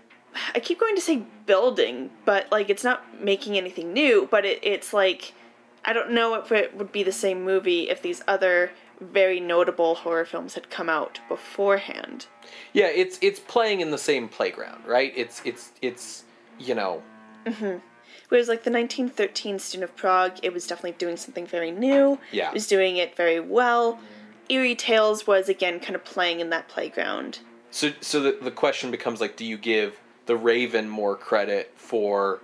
[0.53, 4.60] I keep going to say building, but like it's not making anything new, but it,
[4.64, 5.34] it's like.
[5.86, 9.95] I don't know if it would be the same movie if these other very notable
[9.95, 12.28] horror films had come out beforehand.
[12.74, 15.14] Yeah, it's it's playing in the same playground, right?
[15.16, 16.24] It's it's it's
[16.57, 17.01] you know
[17.45, 17.78] mm-hmm.
[18.30, 22.20] Whereas, like the 1913 Student of Prague, it was definitely doing something very new.
[22.32, 22.50] Yeah.
[22.50, 24.00] It was doing it very well.
[24.50, 27.40] Eerie Tales was, again, kind of playing in that playground.
[27.72, 32.40] so so the the question becomes like, do you give the Raven more credit for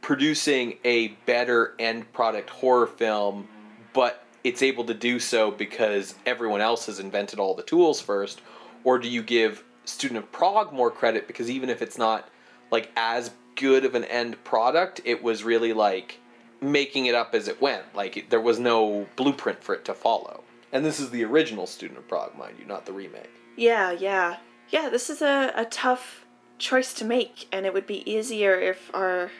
[0.00, 3.48] producing a better end product horror film,
[3.92, 8.40] but it's able to do so because everyone else has invented all the tools first,
[8.84, 12.28] or do you give Student of Prague more credit because even if it's not
[12.70, 16.20] like as good of an end product, it was really like
[16.60, 17.94] making it up as it went.
[17.94, 20.42] Like there was no blueprint for it to follow.
[20.72, 23.30] And this is the original Student of Prague, mind you, not the remake.
[23.56, 24.36] Yeah, yeah.
[24.70, 26.26] Yeah, this is a, a tough
[26.58, 29.30] choice to make, and it would be easier if our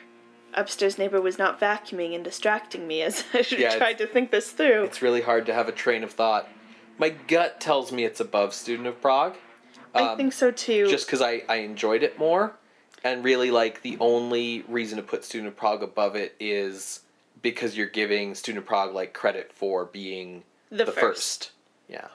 [0.53, 4.51] upstairs neighbor was not vacuuming and distracting me as I Yeah, tried to think this
[4.51, 4.83] through.
[4.83, 6.49] It's really hard to have a train of thought.
[6.97, 9.35] My gut tells me it's above Student of Prague.
[9.93, 10.87] I um, think so too.
[10.89, 12.53] Just because I, I enjoyed it more.
[13.03, 17.01] And really, like, the only reason to put Student of Prague above it is
[17.41, 20.99] because you're giving Student of Prague, like, credit for being The the, first.
[20.99, 21.51] first.
[21.87, 22.07] Yeah.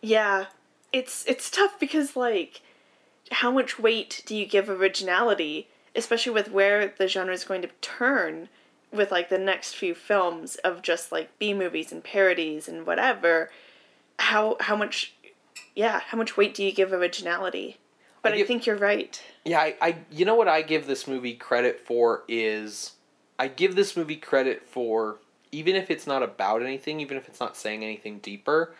[0.00, 0.46] Yeah,
[0.92, 2.62] it's it's tough because like,
[3.30, 7.68] how much weight do you give originality, especially with where the genre is going to
[7.82, 8.48] turn,
[8.92, 13.50] with like the next few films of just like B movies and parodies and whatever.
[14.18, 15.14] How how much,
[15.74, 17.76] yeah, how much weight do you give originality?
[18.22, 19.22] But I, give- think you're right.
[19.44, 22.92] Yeah, I, I you know what I give this movie credit for is
[23.38, 25.18] I give this movie credit for
[25.52, 28.74] even if it's not about anything, even if it's not saying anything deeper,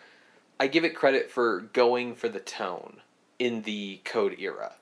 [0.59, 3.01] I give it credit for going for the tone
[3.39, 4.73] in the code era.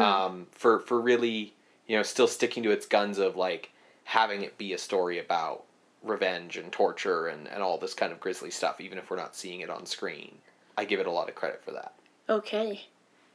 [0.00, 1.54] Um, for for really,
[1.86, 3.70] you know, still sticking to its guns of like
[4.04, 5.64] having it be a story about
[6.02, 9.34] revenge and torture and, and all this kind of grisly stuff, even if we're not
[9.34, 10.38] seeing it on screen.
[10.78, 11.94] I give it a lot of credit for that.
[12.28, 12.86] Okay,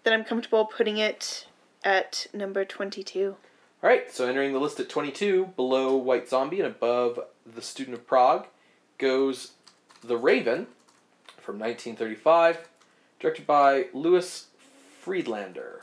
[0.04, 1.45] then I'm comfortable putting it
[1.84, 3.36] at number twenty-two.
[3.84, 7.20] All right, so entering the list at 22, below White Zombie and above
[7.52, 8.45] The Student of Prague,
[8.99, 9.54] goes
[10.04, 10.68] The Raven
[11.38, 12.68] from 1935,
[13.20, 14.45] directed by Louis
[14.99, 15.82] Friedlander.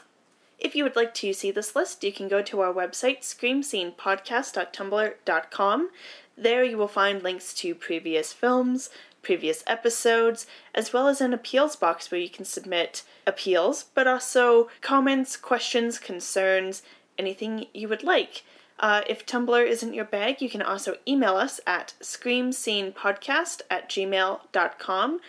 [0.61, 5.91] If you would like to see this list, you can go to our website, screamscenepodcast.tumblr.com.
[6.37, 8.91] There you will find links to previous films,
[9.23, 14.69] previous episodes, as well as an appeals box where you can submit appeals, but also
[14.81, 16.83] comments, questions, concerns,
[17.19, 18.45] anything you would like.
[18.81, 25.21] Uh, if Tumblr isn't your bag, you can also email us at screamscenepodcast at gmail.com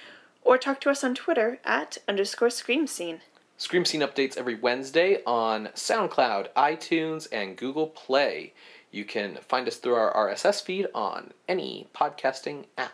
[0.43, 3.19] or talk to us on Twitter at underscore screamscene.
[3.57, 8.53] Scream Scene updates every Wednesday on SoundCloud, iTunes, and Google Play.
[8.89, 12.93] You can find us through our RSS feed on any podcasting app.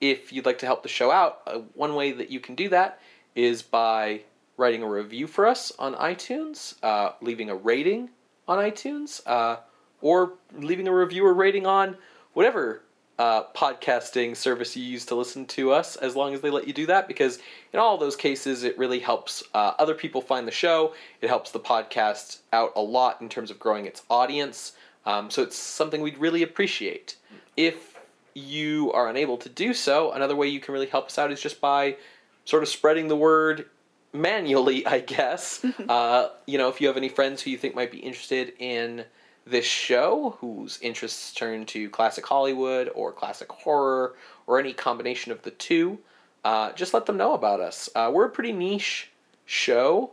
[0.00, 2.68] If you'd like to help the show out, uh, one way that you can do
[2.68, 3.00] that
[3.34, 4.22] is by
[4.56, 8.10] writing a review for us on iTunes, uh, leaving a rating
[8.46, 9.56] on iTunes, uh,
[10.00, 11.96] or leaving a review or rating on
[12.32, 12.82] whatever
[13.18, 16.72] uh, podcasting service you use to listen to us, as long as they let you
[16.72, 17.40] do that, because
[17.72, 20.94] in all those cases, it really helps uh, other people find the show.
[21.20, 24.72] It helps the podcast out a lot in terms of growing its audience.
[25.04, 27.16] Um, so it's something we'd really appreciate.
[27.56, 27.97] If
[28.34, 31.40] you are unable to do so, another way you can really help us out is
[31.40, 31.96] just by
[32.44, 33.66] sort of spreading the word
[34.12, 35.64] manually, I guess.
[35.88, 39.04] uh, you know, if you have any friends who you think might be interested in
[39.46, 44.14] this show, whose interests turn to classic Hollywood or classic horror
[44.46, 45.98] or any combination of the two,
[46.44, 47.88] uh, just let them know about us.
[47.94, 49.10] Uh, we're a pretty niche
[49.46, 50.10] show,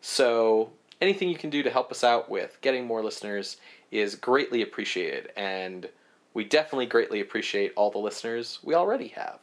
[0.00, 3.58] so anything you can do to help us out with getting more listeners
[3.90, 5.88] is greatly appreciated, and
[6.38, 9.40] we definitely greatly appreciate all the listeners we already have.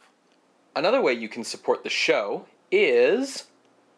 [0.74, 3.44] Another way you can support the show is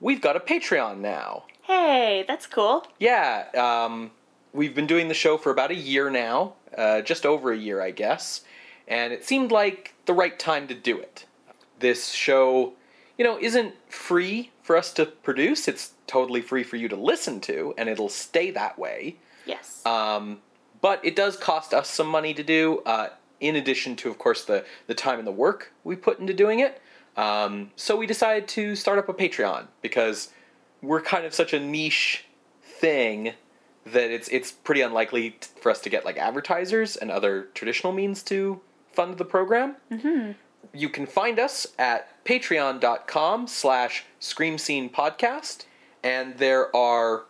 [0.01, 1.45] we've got a Patreon now.
[1.63, 2.85] Hey, that's cool.
[2.99, 4.11] Yeah, um,
[4.53, 7.81] we've been doing the show for about a year now, uh, just over a year,
[7.81, 8.43] I guess,
[8.89, 11.25] and it seemed like the right time to do it.
[11.79, 12.73] This show,
[13.17, 15.69] you know, isn't free for us to produce.
[15.69, 19.19] It's totally free for you to listen to, and it'll stay that way.
[19.47, 19.87] Yes.
[19.87, 20.41] Um,
[20.81, 23.09] but it does cost us some money to do, uh,
[23.41, 26.61] in addition to, of course, the, the time and the work we put into doing
[26.61, 26.81] it.
[27.17, 30.31] Um, so we decided to start up a Patreon because
[30.83, 32.25] we're kind of such a niche
[32.63, 33.35] thing
[33.85, 37.93] that it's it's pretty unlikely t- for us to get like advertisers and other traditional
[37.93, 38.61] means to
[38.93, 39.77] fund the program.
[39.91, 40.33] Mm-hmm.
[40.73, 45.65] You can find us at patreon.com slash scream scene podcast
[46.03, 47.25] and there are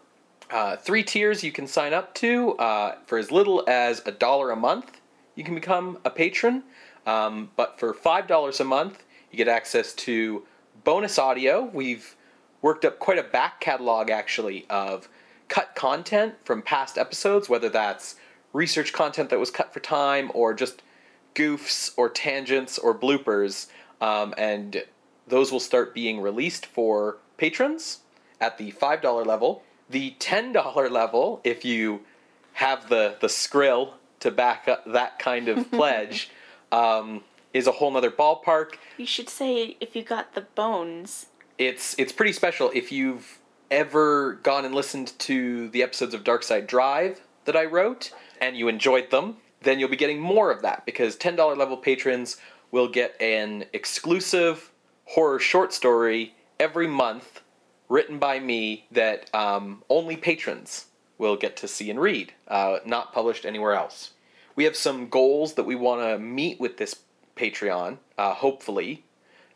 [0.51, 4.51] uh, three tiers you can sign up to uh, for as little as a dollar
[4.51, 5.01] a month
[5.35, 6.63] you can become a patron
[7.07, 10.45] um, but for five dollars a month you get access to
[10.85, 12.17] bonus audio we've
[12.63, 15.09] worked up quite a back catalog actually of
[15.49, 18.17] cut content from past episodes, whether that's
[18.53, 20.83] research content that was cut for time or just
[21.35, 23.69] goofs or tangents or bloopers.
[24.01, 24.85] Um, and
[25.27, 28.01] those will start being released for patrons
[28.41, 29.63] at the $5 level.
[29.91, 32.03] The $10 level, if you
[32.55, 36.31] have the, the skrill to back up that kind of pledge,
[36.73, 37.23] um,
[37.55, 38.75] is a whole nother ballpark.
[38.97, 41.27] You should say if you got the bones.
[41.57, 43.39] It's it's pretty special if you've
[43.71, 48.57] ever gone and listened to the episodes of Dark Side Drive that I wrote and
[48.57, 52.37] you enjoyed them, then you'll be getting more of that because $10 level patrons
[52.71, 54.73] will get an exclusive
[55.07, 57.41] horror short story every month
[57.89, 60.87] written by me that um, only patrons
[61.17, 64.13] will get to see and read, uh, not published anywhere else.
[64.55, 66.97] We have some goals that we want to meet with this
[67.37, 69.05] Patreon, uh, hopefully.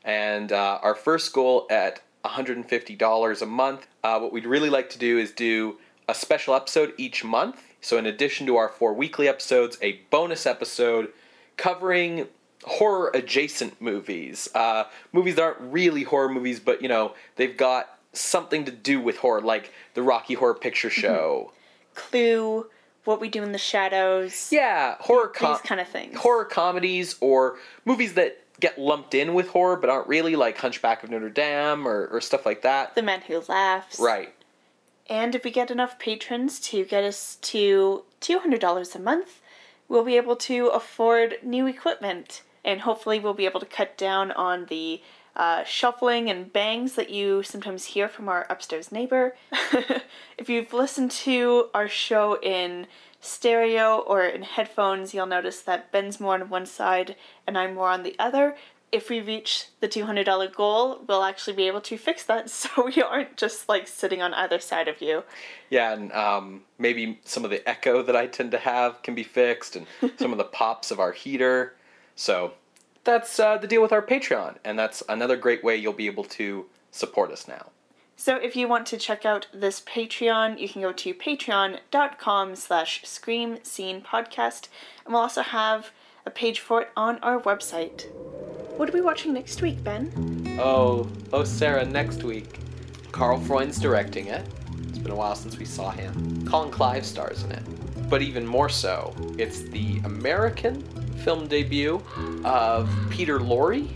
[0.05, 3.87] And uh, our first goal at $150 a month.
[4.03, 5.79] Uh, what we'd really like to do is do
[6.09, 7.63] a special episode each month.
[7.81, 11.13] So, in addition to our four weekly episodes, a bonus episode
[11.57, 12.29] covering
[12.65, 14.49] horror adjacent movies.
[14.55, 19.01] Uh, movies that aren't really horror movies, but you know, they've got something to do
[19.01, 21.01] with horror, like the Rocky Horror Picture mm-hmm.
[21.01, 21.53] Show.
[21.95, 22.67] Clue,
[23.05, 24.49] What We Do in the Shadows.
[24.51, 26.19] Yeah, horror com- These kind of things.
[26.19, 31.03] horror comedies or movies that get lumped in with horror but aren't really like Hunchback
[31.03, 32.95] of Notre Dame or, or stuff like that.
[32.95, 33.99] The Man Who Laughs.
[33.99, 34.35] Right.
[35.09, 39.41] And if we get enough patrons to get us to $200 a month,
[39.89, 42.43] we'll be able to afford new equipment.
[42.65, 45.03] And hopefully, we'll be able to cut down on the
[45.35, 49.35] uh, shuffling and bangs that you sometimes hear from our upstairs neighbor.
[50.39, 52.87] if you've listened to our show in
[53.21, 57.17] stereo or in headphones, you'll notice that Ben's more on one side
[57.47, 58.57] and I'm more on the other.
[58.91, 63.01] If we reach the $200 goal, we'll actually be able to fix that so we
[63.01, 65.23] aren't just like sitting on either side of you.
[65.71, 69.23] Yeah, and um, maybe some of the echo that I tend to have can be
[69.23, 69.87] fixed, and
[70.19, 71.75] some of the pops of our heater.
[72.17, 72.53] So
[73.05, 76.25] that's uh, the deal with our Patreon, and that's another great way you'll be able
[76.25, 77.71] to support us now.
[78.17, 83.03] So if you want to check out this Patreon, you can go to patreon.com slash
[83.05, 84.69] scream scene podcast,
[85.05, 85.91] and we'll also have
[86.25, 88.09] a page for it on our website.
[88.77, 90.57] What are we watching next week, Ben?
[90.61, 92.61] Oh, oh, Sarah, next week.
[93.11, 94.47] Karl Freund's directing it.
[94.89, 96.47] It's been a while since we saw him.
[96.47, 97.63] Colin Clive stars in it.
[98.09, 100.85] But even more so, it's the American
[101.19, 102.03] film debut
[102.45, 103.87] of Peter Lorre.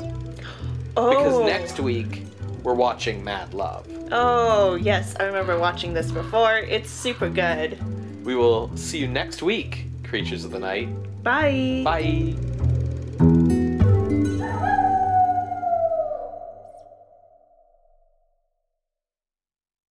[0.96, 2.22] Oh, Because next week,
[2.62, 3.86] we're watching Mad Love.
[4.12, 6.58] Oh, yes, I remember watching this before.
[6.58, 7.78] It's super good.
[8.24, 9.86] We will see you next week.
[10.04, 10.88] Creatures of the Night.
[11.22, 11.82] Bye.
[11.84, 12.34] Bye.